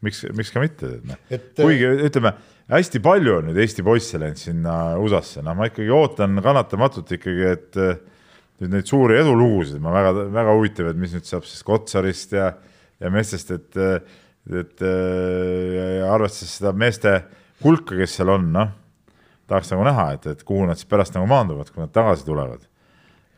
[0.06, 1.20] miks, miks ka mitte, noh.
[1.58, 2.34] kuigi ütleme,
[2.72, 7.54] hästi palju on nüüd Eesti poisse läinud sinna USA-sse, noh, ma ikkagi ootan kannatamatult ikkagi,
[7.56, 7.80] et
[8.62, 12.52] nüüd neid suuri edulugusid, ma väga, väga huvitav, et mis nüüd saab siis Kotsarist ja,
[13.02, 13.80] ja meestest, et,
[14.62, 14.86] et
[16.08, 17.16] arvestades seda meeste
[17.66, 18.74] hulka, kes seal on, noh,
[19.52, 22.64] tahaks nagu näha, et, et kuhu nad siis pärast nagu maanduvad, kui nad tagasi tulevad.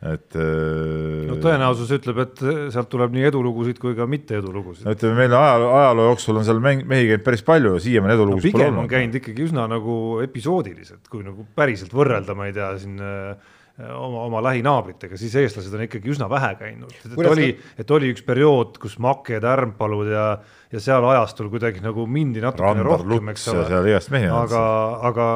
[0.04, 2.42] Et äh, no tõenäosus ütleb, et
[2.74, 6.46] sealt tuleb nii edulugusid kui ka mitte edulugusid no ütleme, meil ajaloo, ajaloo jooksul on
[6.46, 8.92] seal mehi käinud päris palju ja siiamaani no edulugusid pole pigem on olnud.
[8.92, 14.26] käinud ikkagi üsna nagu episoodiliselt, kui nagu päriselt võrrelda, ma ei tea, siin äh, oma,
[14.28, 17.48] oma lähinaabritega, siis eestlased on ikkagi üsna vähe käinud, et oli,
[17.80, 20.28] et oli üks periood, kus Makked, Ärmpalud ja,
[20.74, 23.94] ja seal ajastul kuidagi nagu mindi natukene rohkem, eks ole,
[24.34, 24.64] aga,
[25.10, 25.28] aga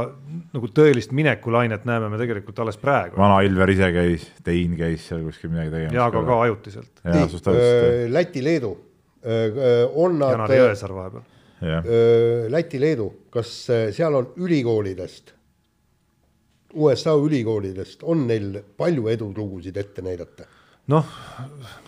[0.57, 5.23] nagu tõelist minekulainet näeme me tegelikult alles praegu vana Ilver ise käis, Tein käis seal
[5.27, 5.97] kuskil midagi tegemas.
[5.97, 6.93] ja aga ka ajutiselt.
[7.05, 8.75] ja suht täpselt, Läti-Leedu,
[9.95, 11.27] on nad Janar, Jõesaar vahepeal.
[11.73, 11.91] jah.
[12.55, 15.35] Läti-Leedu, kas äh, seal on ülikoolidest,
[16.79, 20.51] USA ülikoolidest on neil palju edulugusid ette näidata?
[20.89, 21.05] noh,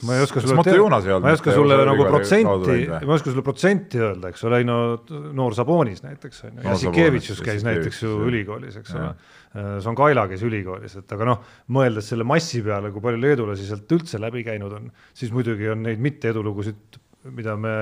[0.04, 0.80] ma ei oska sulle ei
[1.20, 4.78] ma ei oska sulle nagu protsenti ma ei oska sulle protsenti öelda, eks ole, no
[5.36, 9.12] noor Sabonis näiteks on ju, Jassikevitšus käis näiteks ju ülikoolis, eks ole.
[9.82, 11.40] Songaila käis ülikoolis, et aga noh,
[11.74, 15.82] mõeldes selle massi peale, kui palju leedulasi sealt üldse läbi käinud on, siis muidugi on
[15.88, 17.00] neid mitte edulugusid,
[17.34, 17.72] mida me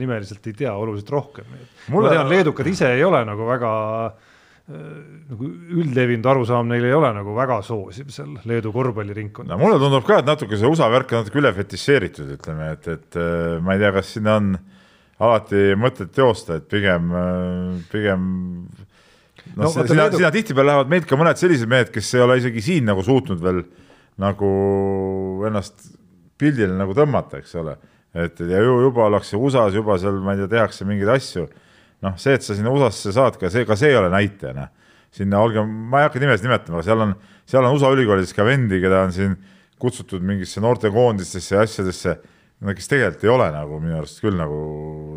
[0.00, 1.48] nimeliselt ei tea, oluliselt rohkem.
[1.50, 3.72] ma Mulle- tean, leedukad ise ei ole nagu väga
[4.06, 4.25] äh,
[4.66, 5.48] nagu
[5.78, 10.18] üldlevinud arusaam neil ei ole nagu väga soosiv seal Leedu korvpalliringkond no mulle tundub ka,
[10.22, 13.84] et natuke see USA värk on natuke üle fetišeeritud, ütleme, et, et äh, ma ei
[13.84, 14.56] tea, kas sinna on
[15.22, 17.14] alati mõtet teosta, et pigem,
[17.92, 18.26] pigem
[19.54, 22.24] No noh, vaata, sinna Leedu-, sinna tihtipeale lähevad meilt ka mõned sellised mehed, kes ei
[22.24, 23.62] ole isegi siin nagu suutnud veel
[24.20, 24.48] nagu
[25.46, 25.92] ennast
[26.40, 27.76] pildile nagu tõmmata, eks ole.
[28.16, 31.46] et ja ju juba ollakse USA-s juba seal, ma ei tea, tehakse mingeid asju.
[32.04, 34.72] noh, see, et sa sinna USA-sse saad, ka see, ka see ei ole näitaja, noh.
[35.16, 37.12] sinna olgem, ma ei hakka nimesid nimetama, seal on,
[37.48, 39.36] seal on USA ülikoolides ka vendi, keda on siin
[39.80, 42.16] kutsutud mingisse noortekoondistesse ja asjadesse,
[42.64, 44.58] no kes tegelikult ei ole nagu minu arust küll nagu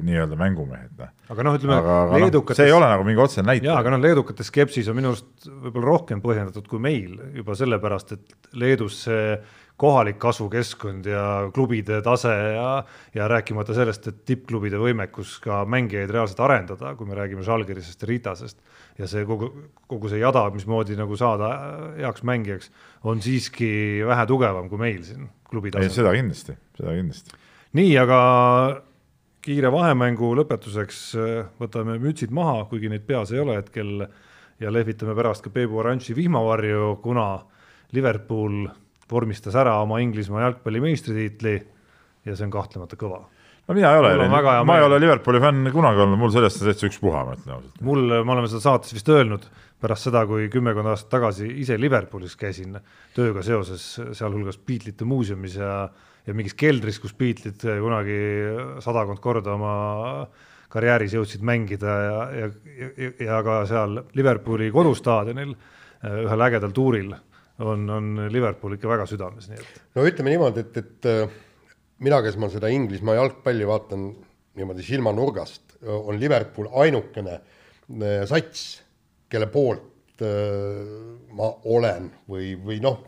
[0.07, 1.11] nii-öelda mängumehed, noh.
[1.31, 3.77] aga noh, ütleme aga, aga noh, leedukates see ei ole nagu mingi otsene jaa, näitaja
[3.79, 8.51] aga noh, leedukate skepsis on minu arust võib-olla rohkem põhjendatud kui meil juba sellepärast, et
[8.59, 9.37] Leedus see
[9.79, 11.23] kohalik kasvukeskkond ja
[11.55, 12.83] klubide tase ja,
[13.15, 18.09] ja rääkimata sellest, et tippklubide võimekus ka mängijaid reaalselt arendada, kui me räägime Žalgirisest ja
[18.09, 18.59] Ritasest
[18.99, 19.49] ja see kogu,
[19.87, 21.53] kogu see jada, mismoodi nagu saada
[21.95, 22.73] heaks mängijaks,
[23.07, 23.69] on siiski
[24.07, 25.95] vähe tugevam kui meil siin klubi ei, tasemel.
[25.95, 27.39] seda kindlasti, seda kindlasti.
[27.79, 28.19] nii, aga
[29.45, 34.03] kiire vahemängu lõpetuseks äh, võtame mütsid maha, kuigi neid peas ei ole hetkel
[34.59, 37.31] ja lehvitame pärast ka Peebu Oranži vihmavarju, kuna
[37.95, 38.67] Liverpool
[39.11, 41.55] vormistas ära oma Inglismaa jalgpalli meistritiitli
[42.25, 43.23] ja see on kahtlemata kõva.
[43.67, 46.89] no mina ei ole ma ei ole Liverpooli fänn kunagi olnud, mul sellest on täitsa
[46.89, 47.81] ükspuha, ma ütlen ausalt.
[47.85, 49.47] mul, me oleme seda saates vist öelnud
[49.79, 52.75] pärast seda, kui kümmekond aastat tagasi ise Liverpoolis käisin
[53.15, 55.87] tööga seoses, sealhulgas Beatlesite muuseumis ja,
[56.27, 58.19] ja mingis keldris, kus Beatlesid kunagi
[58.83, 59.73] sadakond korda oma
[60.69, 65.55] karjääris jõudsid mängida ja, ja, ja, ja ka seal Liverpooli kodustaadionil
[66.09, 67.15] ühel ägedal tuuril
[67.65, 69.79] on, on Liverpool ikka väga südames, nii et.
[69.97, 71.37] No ütleme niimoodi, et, et äh,
[72.05, 74.09] mina, kes ma seda Inglismaa jalgpalli vaatan
[74.59, 78.67] niimoodi silmanurgast, on Liverpool ainukene äh, sats,
[79.31, 80.93] kelle poolt äh,
[81.35, 83.03] ma olen või, või noh,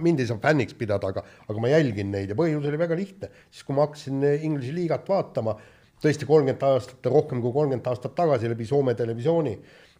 [0.00, 3.32] mind ei saa fänniks pidada, aga, aga ma jälgin neid ja põhjus oli väga lihtne,
[3.50, 5.56] siis kui ma hakkasin Inglise liigat vaatama,
[6.02, 9.56] tõesti kolmkümmend aastat, rohkem kui kolmkümmend aastat tagasi läbi Soome televisiooni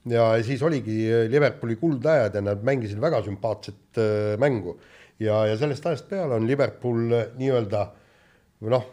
[0.07, 4.77] ja siis oligi Liverpooli kuldajad ja nad mängisid väga sümpaatset äh, mängu
[5.21, 7.87] ja, ja sellest ajast peale on Liverpool äh, nii-öelda
[8.71, 8.87] noh,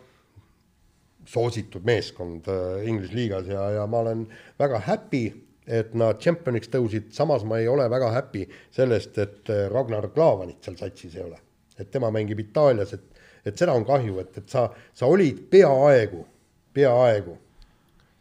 [1.25, 2.49] soositud meeskond
[2.83, 4.25] Inglise liigas ja, ja ma olen
[4.59, 5.21] väga happy,
[5.63, 8.43] et nad tšempioniks tõusid, samas ma ei ole väga happy
[8.75, 11.39] sellest, et Ragnar Klavanit seal satsis ei ole.
[11.79, 16.25] et tema mängib Itaalias, et, et seda on kahju, et, et sa, sa olid peaaegu,
[16.75, 17.37] peaaegu,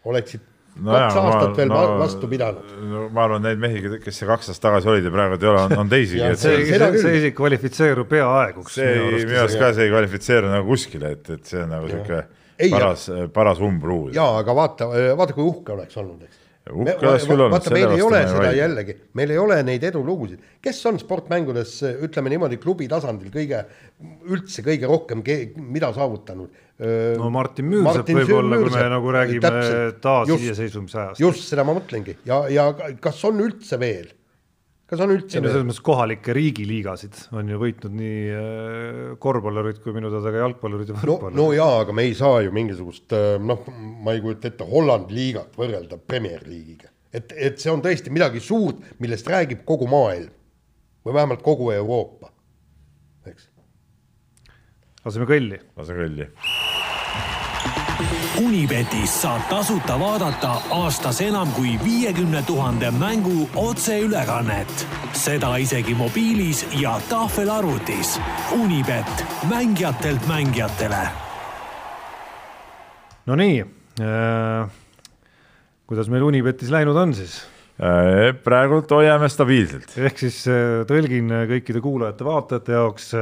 [0.05, 2.70] oleksid no kaks jaa, aastat ma- veel no- vastu pidanud.
[2.91, 5.64] no ma arvan, neid mehi, kes see kaks aastat tagasi olid ja praegu ei ole,
[5.68, 9.59] on, on teisigi, Jah, et see see, see, isegi kvalifitseerub peaaeguks see ei, minu arust
[9.61, 12.23] ka see ei kvalifitseeru nagu kuskile, et, et see on nagu sihuke
[12.62, 14.12] Ei, paras, paras umbruud.
[14.14, 14.87] jaa, aga vaata,
[15.18, 16.39] vaata kui uhke oleks olnud, eks.
[16.70, 18.58] Uhke oleks küll olnud, vaata, meil ei ole seda vaidle.
[18.60, 21.72] jällegi, meil ei ole neid edulugusid, kes on sportmängudes,
[22.06, 23.64] ütleme niimoodi, klubi tasandil kõige,
[24.30, 25.24] üldse kõige rohkem,
[25.58, 26.60] mida saavutanud?
[27.18, 29.50] no Martin Müürsepp võib-olla, kui me nagu räägime
[30.02, 31.22] taasiseseisvumise ajast.
[31.22, 32.70] just seda ma mõtlengi ja, ja
[33.02, 34.08] kas on üldse veel,
[34.93, 39.80] kas on üldse ei no selles mõttes kohalikke riigiliigasid on ju võitnud nii äh, korvpallurid
[39.84, 42.53] kui minu teada ka jalgpallurid ja no, võrkpallurid no jaa, aga me ei saa ju
[42.53, 46.93] mingisugust noh, ma ei kujuta ette Hollandi liigat võrrelda Premier League'iga.
[47.09, 50.28] et, et see on tõesti midagi suurt, millest räägib kogu maailm
[51.03, 52.28] või vähemalt kogu Euroopa,
[53.32, 53.49] eks.
[55.07, 55.59] laseme kõlli.
[55.78, 56.28] lase kõlli.
[58.41, 64.87] Unibetis saab tasuta vaadata aastas enam kui viiekümne tuhande mängu otseülekannet.
[65.12, 68.20] seda isegi mobiilis ja tahvelarvutis.
[68.57, 71.03] Unibet, mängijatelt mängijatele.
[73.26, 73.61] Nonii
[74.01, 74.70] äh,,
[75.87, 77.43] kuidas meil Unibetis läinud on siis?
[77.76, 79.93] Äh, praegult hoiame stabiilselt.
[79.99, 83.12] ehk siis äh, tõlgin kõikide kuulajate-vaatajate jaoks.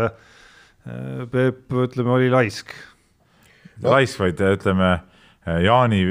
[1.31, 2.71] Peep, ütleme, oli laisk
[3.83, 3.95] no.
[3.95, 4.91] laisk, vaid ütleme
[5.65, 6.03] Jaani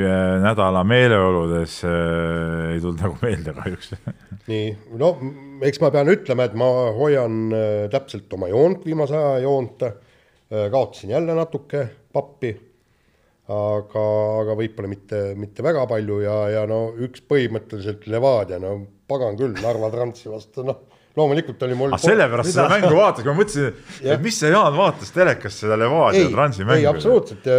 [0.42, 3.94] nädala meeleoludes äh, ei tulnud nagu meelde kahjuks
[4.52, 5.14] nii, no
[5.66, 10.00] eks ma pean ütlema, et ma hoian äh, täpselt oma joont, viimase aja joont äh,.
[10.50, 12.56] kaotasin jälle natuke pappi
[13.50, 14.04] aga,
[14.44, 18.76] aga võib-olla mitte, mitte väga palju ja, ja no üks põhimõtteliselt Levadia, no
[19.10, 20.84] pagan küll, Narva Transi vastu, noh,
[21.20, 21.96] loomulikult oli mul.
[22.02, 26.66] Sellepärast seda mängu vaatasin, ma mõtlesin, et mis see Jaan vaatas telekas seda Levadia Transi
[26.66, 26.80] mängu.
[26.80, 27.50] ei, absoluutselt.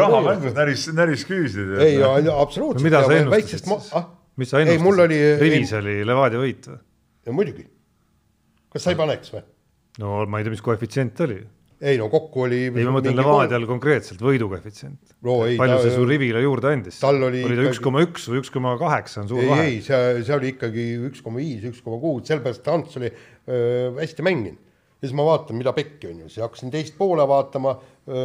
[0.00, 1.74] rahamängus näris, näris küüsid.
[1.84, 2.82] ei, absoluutselt.
[2.82, 4.10] No, mida sa ennustasid siis ah??
[4.40, 5.42] mis sa ennustasid?
[5.42, 6.78] rivis oli Levadia võit või?
[7.40, 7.66] muidugi.
[8.74, 9.44] kas sa ei paneks või?
[10.02, 11.40] no ma ei tea, mis koefitsient oli
[11.84, 12.60] ei no kokku oli.
[12.68, 15.38] ei, ma mõtlen Levadial konkreetselt võidukoefitsient no,.
[15.58, 17.00] palju ta, see su rivile juurde andis?
[17.04, 19.66] oli, oli ta üks koma üks või üks koma kaheksa on suur ei, vahe?
[19.68, 23.10] ei, see, see oli ikkagi üks koma viis, üks koma kuus, sellepärast et Ants oli
[23.10, 24.60] öö, hästi mänginud.
[25.02, 27.74] ja siis ma vaatan, mida pekki on ju, siis hakkasin teist poole vaatama,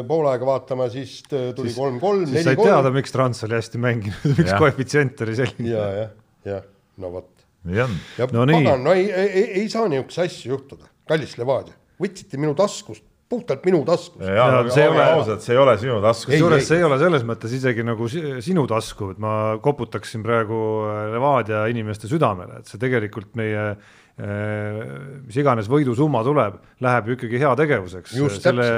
[0.08, 2.38] poole aega vaatama, siis tuli kolm-kolm, neli-kolm.
[2.38, 5.74] siis sai teada, miks Trans oli hästi mänginud, miks koefitsient oli selline.
[5.74, 6.16] ja, jah,
[6.54, 6.72] jah,
[7.04, 7.34] no vot.
[7.68, 7.76] on.
[7.76, 12.40] ja no, pagan, no ei, ei, ei, ei saa niisuguseid asju juhtuda, kallis Levadia, võtsite
[12.40, 14.24] minu taskust puhtalt minu taskus.
[14.74, 16.34] see ei ole ausalt, see ei ole sinu taskus.
[16.34, 20.60] kusjuures see ei ole selles mõttes isegi nagu sinu tasku, et ma koputaksin praegu
[20.90, 24.94] äh, Levadia inimeste südamele, et see tegelikult meie äh,
[25.28, 28.16] mis iganes võidusumma tuleb, läheb ju ikkagi heategevuseks.
[28.40, 28.70] selle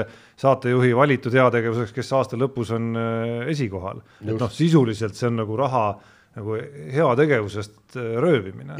[0.41, 4.03] saatejuhi valitud heategevuseks, kes aasta lõpus on äh, esikohal.
[4.25, 5.85] et noh, sisuliselt see on nagu raha
[6.35, 6.59] nagu
[6.91, 8.75] heategevusest röövimine.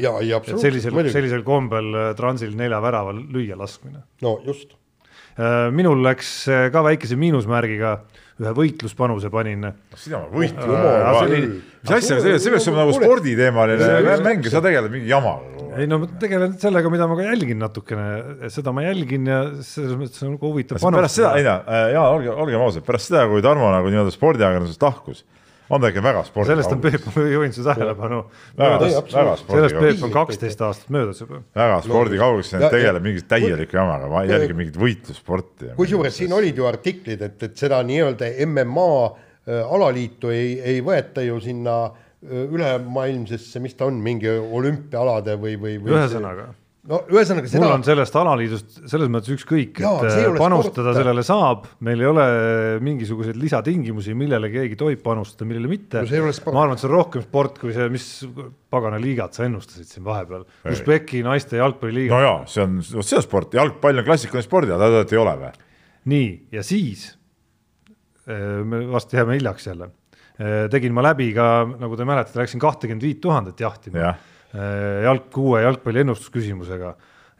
[0.52, 4.04] sellisel, sellisel kombel Transil nelja värava lüüa laskmine.
[4.20, 4.76] no just
[5.72, 7.94] minul läks äh, ka väikese miinusmärgiga,
[8.42, 9.68] ühe võitluspanuse panin.
[9.96, 10.68] sina võitlus,
[11.82, 13.90] mis asja, peaks olema nagu sporditeemaline.
[14.24, 15.68] mäng ja sa tegeled mingi jamaga.
[15.80, 18.08] ei no ma tegelen sellega, mida ma ka jälgin natukene,
[18.52, 22.18] seda ma jälgin ja selles mõttes on nagu huvitav pärast seda, ei no, äh, Jaan,
[22.18, 25.24] olge, olgem ausad, pärast seda, kui Tarmo nagu nii-öelda spordiajakirjandusest lahkus
[25.70, 26.50] on ta ikka väga spordi.
[26.50, 28.22] sellest on Peep, ma juhin su tähelepanu.
[28.58, 31.42] sellest Peep on kaksteist aastat möödas juba.
[31.56, 35.74] väga spordikaugeks, tegeleb mingi täieliku jamaga, jälgib mingit võitlussporti.
[35.76, 41.24] kusjuures siin olid ju artiklid, et, et seda nii-öelda MMA äh, alaliitu ei, ei võeta
[41.26, 45.96] ju sinna äh, ülemaailmsesse, mis ta on, mingi olümpiaalade või, või, või.
[45.96, 46.52] ühesõnaga
[46.90, 47.62] no ühesõnaga seda.
[47.62, 50.94] mul on sellest alaliidust selles mõttes ükskõik, et äh, panustada sporta.
[50.96, 52.24] sellele saab, meil ei ole
[52.82, 56.32] mingisuguseid lisatingimusi, millele keegi tohib panustada, millele mitte no,.
[56.50, 58.08] ma arvan, et see on rohkem sport kui see, mis
[58.72, 60.44] pagana liigat sa ennustasid siin vahepeal.
[60.72, 62.16] Usbeki naiste jalgpalliliiga.
[62.16, 65.54] no jaa, see on, see on sport, jalgpall on klassikaline spordiala, ei ole või?
[66.10, 66.28] nii,
[66.58, 67.12] ja siis,
[68.26, 69.92] äh, me vast jääme hiljaks jälle,
[70.34, 74.31] äh, tegin ma läbi ka, nagu te mäletate, läksin kahtekümmet viit tuhandet jahtima ja Äh,
[74.52, 76.92] jalg, uue jalgpalli ennustusküsimusega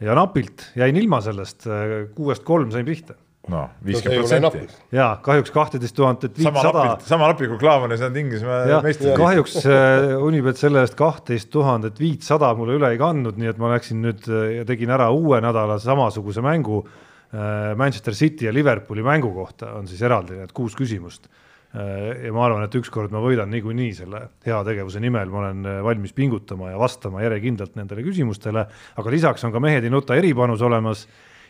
[0.03, 3.17] ja napilt jäin ilma sellest, äh, kuuest kolm sain pihta
[3.51, 4.83] no viiskümmend protsenti.
[4.95, 6.97] ja kahjuks kahteteist tuhandet viissada.
[7.03, 9.15] sama napilt kui Klaavani saanud Inglismaa meistrid.
[9.19, 13.73] kahjuks äh, Unibet selle eest kahtteist tuhandet viitsada mulle üle ei kandnud, nii et ma
[13.75, 16.85] läksin nüüd ja tegin ära uue nädala samasuguse mängu.
[17.33, 22.45] Manchester City ja Liverpooli mängu kohta on siis eraldi need kuus küsimust Äh, ja ma
[22.45, 26.81] arvan, et ükskord ma võidan niikuinii selle heategevuse nimel, ma olen äh, valmis pingutama ja
[26.81, 28.67] vastama järjekindlalt nendele küsimustele,
[29.01, 31.07] aga lisaks on ka Mehed ei nuta eripanus olemas.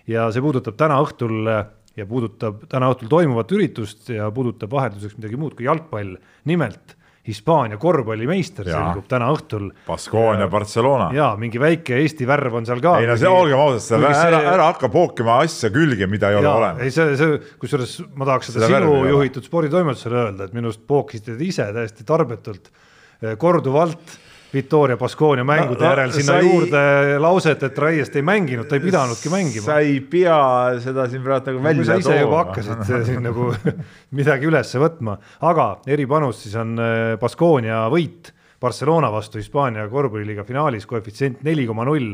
[0.06, 1.64] Ja see puudutab täna õhtul äh,
[1.98, 6.14] ja puudutab täna õhtul toimuvat üritust ja puudutab vahelduseks midagi muud kui jalgpall,
[6.48, 9.68] nimelt Hispaania korvpallimeister selgub täna õhtul.
[9.86, 11.10] Baskonia, Barcelona.
[11.14, 12.96] ja mingi väike Eesti värv on seal ka.
[12.98, 16.50] ei no see, olgem ausad, seda ära, ära hakka pookima asja külge, mida ei ole
[16.50, 16.82] olemas.
[16.82, 20.82] ei, see, see, kusjuures ma tahaks seda, seda sinu juhitud sporditoimetusele öelda, et minu arust
[20.90, 24.18] pookisite te ise täiesti tarbetult eh, korduvalt
[24.52, 26.44] Victoria Baskonia mängude no, järel sinna sai...
[26.44, 26.82] juurde
[27.22, 29.64] lauset, et Raiest ei mänginud, ta ei pidanudki mängima.
[29.64, 30.36] sa ei pea
[30.84, 32.02] seda siin praegu nagu välja tooma.
[32.02, 33.48] sa ise juba hakkasid siin nagu
[34.18, 35.16] midagi üles võtma,
[35.48, 36.76] aga eripanus siis on
[37.20, 38.32] Baskonia võit
[38.62, 42.12] Barcelona vastu Hispaania korvpalliliiga finaalis, koefitsient neli koma null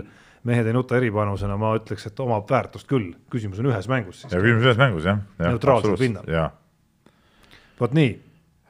[0.48, 4.68] mehed ei nuta eripanusena, ma ütleks, et omab väärtust küll, küsimus on ühes mängus küsimus
[4.68, 5.50] ühes mängus jah ja,.
[5.50, 6.30] neutraalsel pinnal.
[7.80, 8.14] vot nii.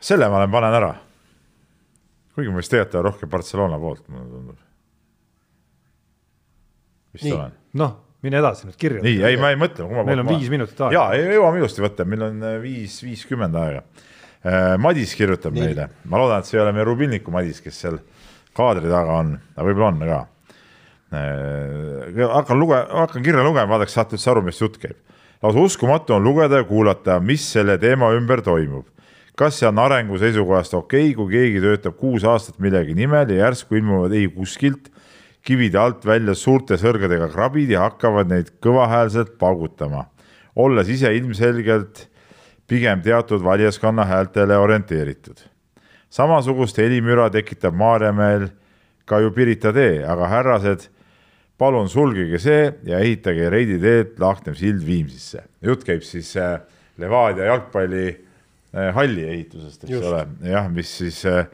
[0.01, 0.95] selle ma olen, panen ära
[2.39, 4.59] kuigi ma vist tegelikult rohkem Barcelona poolt, mulle tundub.
[7.17, 7.57] vist olen.
[7.81, 9.03] noh, mine edasi nüüd kirja.
[9.03, 9.89] nii, ei, ma ei mõtle.
[10.07, 10.95] meil on viis minutit aega.
[10.95, 13.83] jaa, jõuame ilusti võtta, meil on äh, viis, viiskümmend aega.
[14.79, 15.65] Madis kirjutab Nii.
[15.67, 17.97] meile, ma loodan, et see ei ole meie Rubilniku Madis, kes seal
[18.55, 20.21] kaadri taga on, aga võib-olla on ka.
[22.37, 24.95] hakkan luge-, hakkan kirja lugema, vaadake, saate üldse aru, millest jutt käib.
[25.43, 28.87] lausa uskumatu on lugeda ja kuulata, mis selle teema ümber toimub
[29.39, 33.45] kas see on arengu seisukohast okei okay,, kui keegi töötab kuus aastat millegi nimel ja
[33.47, 34.91] järsku ilmuvad ei kuskilt
[35.47, 40.09] kivide alt välja suurte sõrgedega krabid ja hakkavad neid kõvahäälselt paugutama,
[40.59, 42.09] olles ise ilmselgelt
[42.69, 45.39] pigem teatud valijaskonna häältele orienteeritud.
[46.11, 48.49] samasugust helimüra tekitab Maarjamäel
[49.05, 50.89] ka ju Pirita tee, aga härrased,
[51.59, 55.45] palun sulgege see ja ehitage Reidi teelt lahknev sild Viimsisse.
[55.63, 56.61] jutt käib siis äh,
[56.99, 58.28] Levadia jalgpalli
[58.95, 60.07] halli ehitusest, eks Just.
[60.09, 61.47] ole, jah, mis siis äh,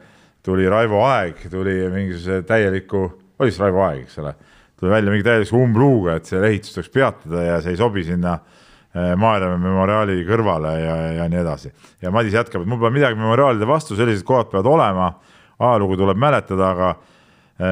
[0.43, 3.05] tuli Raivo Aeg, tuli mingisuguse täieliku,
[3.39, 4.35] oli siis Raivo Aeg, eks ole,
[4.79, 8.35] tuli välja mingi täieliku umbluuga, et selle ehitus tuleks peatada ja see ei sobi sinna
[8.35, 11.71] äh, Maarjamäe memoriaali kõrvale ja, ja nii edasi.
[12.03, 15.11] ja Madis jätkab, et mul pole midagi memoriaalide vastu, sellised kohad peavad olema,
[15.59, 16.95] ajalugu tuleb mäletada, aga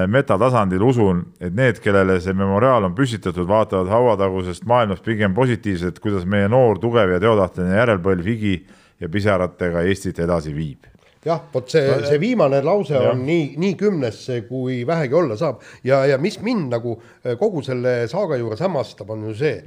[0.07, 6.23] metatasandil usun, et need, kellele see memoriaal on püstitatud, vaatavad hauatagusest maailmast pigem positiivselt, kuidas
[6.23, 8.53] meie noor, tugev ja teotahteline järelpõlv higi
[9.03, 10.87] ja pisaratega Eestit edasi viib
[11.25, 13.13] jah, vot see, see viimane lause on ja.
[13.15, 18.03] nii, nii kümnesse, kui vähegi olla saab ja, ja mis mind nagu eh, kogu selle
[18.11, 19.57] saaga juures hämmastab, on ju see,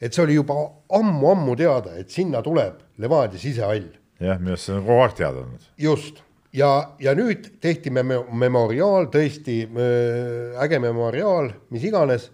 [0.00, 0.56] et see oli juba
[0.96, 3.88] ammu-ammu teada, et sinna tuleb Levadia sisehall.
[4.20, 5.70] jah, minu arust see on kogu aeg teada olnud.
[5.80, 6.22] just,
[6.56, 6.70] ja,
[7.02, 12.30] ja nüüd tehti me memoriaal, tõesti äh, äge memoriaal, mis iganes.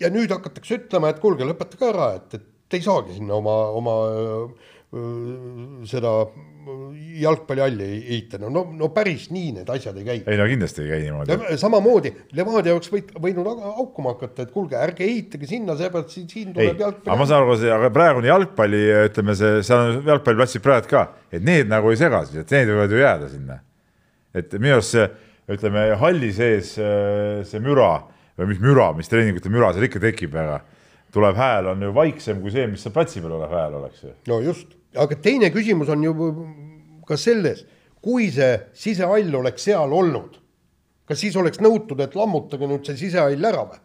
[0.00, 3.56] ja nüüd hakatakse ütlema, et kuulge, lõpetage ära, et, et te ei saagi sinna oma,
[3.76, 4.70] oma äh,
[5.88, 6.10] seda
[7.16, 10.18] jalgpallihalli ehitada, no, no päris nii need asjad ei käi.
[10.28, 11.56] ei no kindlasti ei käi niimoodi.
[11.60, 16.50] samamoodi Levadia oleks võit, võinud haukuma hakata, et kuulge, ärge ehitage sinna, seepärast siin, siin
[16.52, 17.08] tuleb jalgpalli.
[17.08, 21.46] aga ma saan aru, aga praegune jalgpalli, ütleme see, seal on jalgpalliplatsid praegu ka, et
[21.46, 23.58] need nagu ei sega siis, et need võivad ju jääda sinna.
[24.42, 25.08] et minu arust see,
[25.56, 27.94] ütleme halli sees see müra
[28.36, 30.60] või mis müra, mis treeningute müra seal ikka tekib, aga
[31.12, 34.14] tuleb hääl on ju vaiksem kui see, mis seal platsi peal olev hääl oleks ju.
[34.28, 36.12] no just aga teine küsimus on ju
[37.08, 37.64] ka selles,
[38.02, 40.36] kui see sisehall oleks seal olnud,
[41.08, 43.80] kas siis oleks nõutud, et lammutage nüüd see sisehall ära või?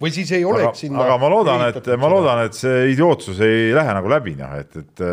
[0.00, 3.40] või siis ei oleks aga, sinna aga ma loodan, et ma loodan, et see idiootsus
[3.44, 5.06] ei lähe nagu läbi, noh, et, et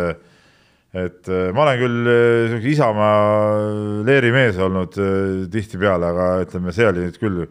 [0.97, 2.09] et ma olen küll
[2.53, 7.41] siukse Isamaa leerimees olnud äh, tihtipeale, aga ütleme, see oli nüüd küll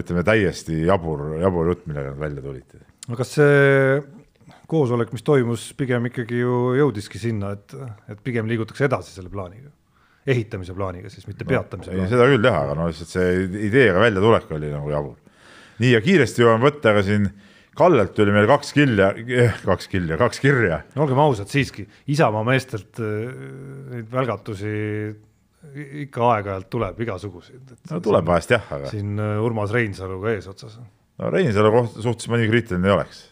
[0.00, 2.82] ütleme täiesti jabur, jabur jutt, millega nad välja tulid.
[3.08, 4.02] no kas see
[4.70, 7.74] koosolek, mis toimus, pigem ikkagi ju jõudiski sinna, et,
[8.12, 9.70] et pigem liigutakse edasi selle plaaniga,
[10.30, 12.10] ehitamise plaaniga siis, mitte no, peatamise plaaniga.
[12.12, 13.30] seda küll jah, aga no lihtsalt see
[13.70, 15.38] ideega väljatulek oli nagu jabur.
[15.82, 17.30] nii ja kiiresti jõuame võtta ka siin
[17.80, 19.12] Kallelt tuli meil kaks kilja,
[19.62, 20.80] kaks kilja, kaks kirja.
[20.96, 23.30] no olgem ausad siiski, Isamaa meestelt äh,
[23.94, 24.72] neid välgatusi
[26.06, 27.76] ikka aeg-ajalt tuleb igasuguseid.
[27.92, 28.90] no tuleb vahest jah, aga.
[28.92, 30.80] siin äh, Urmas Reinsalu ka eesotsas.
[30.80, 33.29] no Reinsalu kohta suhtes ma nii kriitiline ei oleks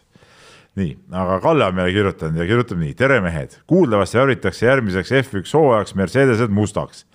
[0.79, 5.53] nii, aga Kalle on meile kirjutanud ja kirjutab nii, tere mehed, kuuldavasti värvitakse järgmiseks F1
[5.53, 7.05] hooajaks Mercedesed mustaks,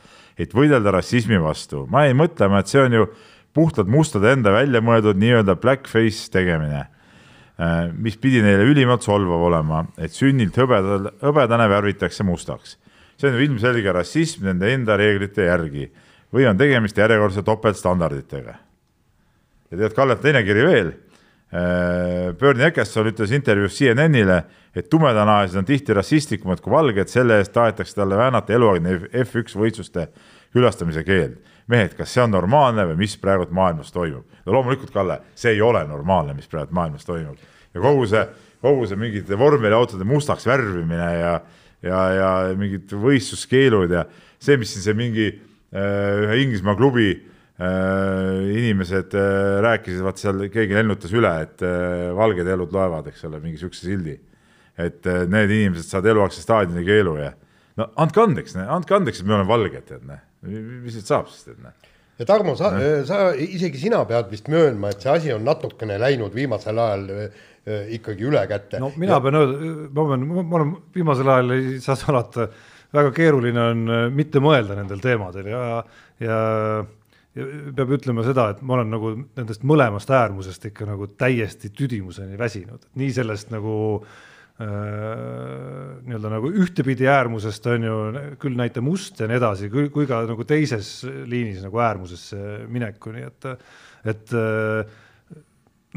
[0.41, 1.87] et võidelda rassismi vastu.
[1.91, 3.07] ma jäin mõtlema, et see on ju
[3.55, 6.87] puhtalt mustade enda välja mõeldud nii-öelda blackface tegemine,
[7.61, 12.79] äh, mis pidi neile ülimalt solvav olema, et sünnilt hõbedal, hõbedane värvitakse mustaks.
[13.17, 15.91] see on ju ilmselge rassism nende enda reeglite järgi
[16.35, 18.55] või on tegemist järjekordse topeltstandarditega.
[19.71, 20.93] ja tead, Kallelt teine kiri veel
[21.55, 24.41] Bernie Eccleston ütles intervjuus CNN-ile,
[24.75, 30.09] et tumedanahalised on tihti rassistlikumad kui valged, selle eest tahetakse talle väänata eluaegne F1 võistluste
[30.55, 31.37] külastamise keeld.
[31.67, 34.25] mehed, kas see on normaalne või mis praegult maailmas toimub?
[34.45, 37.39] no loomulikult, Kalle, see ei ole normaalne, mis praegu maailmas toimub
[37.75, 38.25] ja kogu see,
[38.61, 41.41] kogu see mingite vormeliautode mustaks värvimine ja
[41.85, 44.05] ja, ja mingid võistluskeelud ja
[44.39, 50.19] see, mis siin see mingi äh, ühe Inglismaa klubi äh, Äh, inimesed äh, rääkisid, vaat
[50.19, 54.19] seal keegi lennutas üle, et äh, valged elud loevad, eks ole, mingi siukse sildi.
[54.75, 57.29] et need inimesed saavad eluaegse staadioni keelu ja
[57.79, 60.19] no andke andeks, andke andeks, et me oleme valged, tead näe,
[60.83, 62.73] mis siit saab siis, tead näe ja Tarmo, sa,
[63.07, 67.07] sa, isegi sina pead vist möönma, et see asi on natukene läinud viimasel ajal
[67.95, 68.83] ikkagi üle käte.
[68.83, 69.23] no mina ja...
[69.23, 69.39] pean,
[69.95, 72.49] ma pean, ma olen viimasel ajal ei saa salata,
[72.99, 75.65] väga keeruline on mitte mõelda nendel teemadel ja,
[76.23, 76.43] ja
[77.35, 82.87] peab ütlema seda, et ma olen nagu nendest mõlemast äärmusest ikka nagu täiesti tüdimuseni väsinud,
[83.01, 84.69] nii sellest nagu äh,
[86.05, 87.97] nii-öelda nagu ühtepidi äärmusest on ju
[88.43, 93.51] küll näite must ja nii edasi, kui ka nagu teises liinis nagu äärmusesse minekuni, et,
[94.15, 94.95] et äh,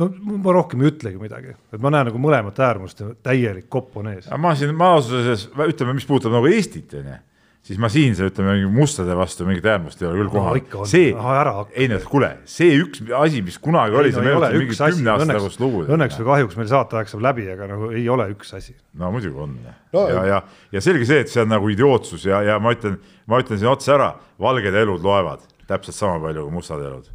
[0.01, 0.09] no
[0.41, 4.09] ma rohkem ei ütlegi midagi, et ma näen nagu mõlemat äärmust ja täielik kopp on
[4.15, 4.33] ees.
[4.41, 7.21] ma siin maa osas, ütleme, mis puudutab nagu Eestit, onju
[7.68, 10.86] siis ma siin, ütleme mustade vastu mingit äärmust ei ole küll kohal no,.
[10.88, 15.28] see, ei no kuule, see üks asi, mis kunagi oli, see meenutab mingit kümne aasta
[15.34, 15.84] tagust lugu.
[15.84, 18.76] õnneks või kahjuks meil saateaeg saab läbi, aga nagu ei ole üks asi.
[18.99, 20.39] no muidugi on no, ja, ja,
[20.78, 22.95] ja selge see, et see on nagu idiootsus ja, ja ma ütlen,
[23.28, 27.09] ma ütlen siin otse ära, valged elud loevad täpselt sama palju kui mustad elud.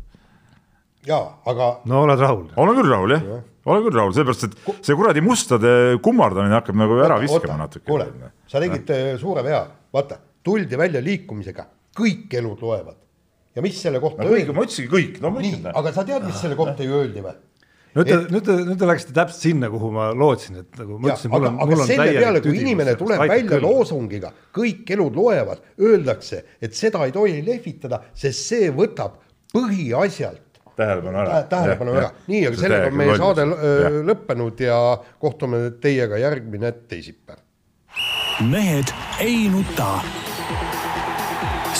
[1.08, 1.70] ja, aga.
[1.88, 2.44] no oled rahul?
[2.56, 3.38] olen küll rahul jah ja.,
[3.72, 5.72] olen küll rahul, sellepärast et see kuradi mustade
[6.04, 7.86] kummardamine hakkab nagu ära viskama natuke.
[7.88, 8.10] kuule,
[8.50, 9.62] sa tegid äh, suure vea,
[9.94, 11.66] vaata tuldi välja liikumisega,
[11.98, 12.98] kõik elud loevad.
[13.54, 14.52] ja mis selle kohta no, öeldi?
[14.56, 15.72] ma ütlesingi kõik, no ma ütlen.
[15.76, 17.34] aga sa tead, mis selle kohta ju öeldi või?
[17.92, 21.10] nüüd te, nüüd te, nüüd te läksite täpselt sinna, kuhu ma lootsin, et nagu ma
[21.10, 23.66] ütlesin, mul on, mul on selle peale, kui inimene tuleb välja küll.
[23.66, 29.20] loosungiga, kõik elud loevad, öeldakse, et seda ei tohi lehvitada, sest see võtab
[29.52, 31.42] põhiasjalt tähelepanu ära.
[31.52, 33.94] tähelepanu ära, nii, aga sellega on meie saade ja.
[34.08, 34.80] lõppenud ja
[35.20, 37.44] kohtume teiega järgmine teisipäev.
[38.48, 39.98] mehed ei nuta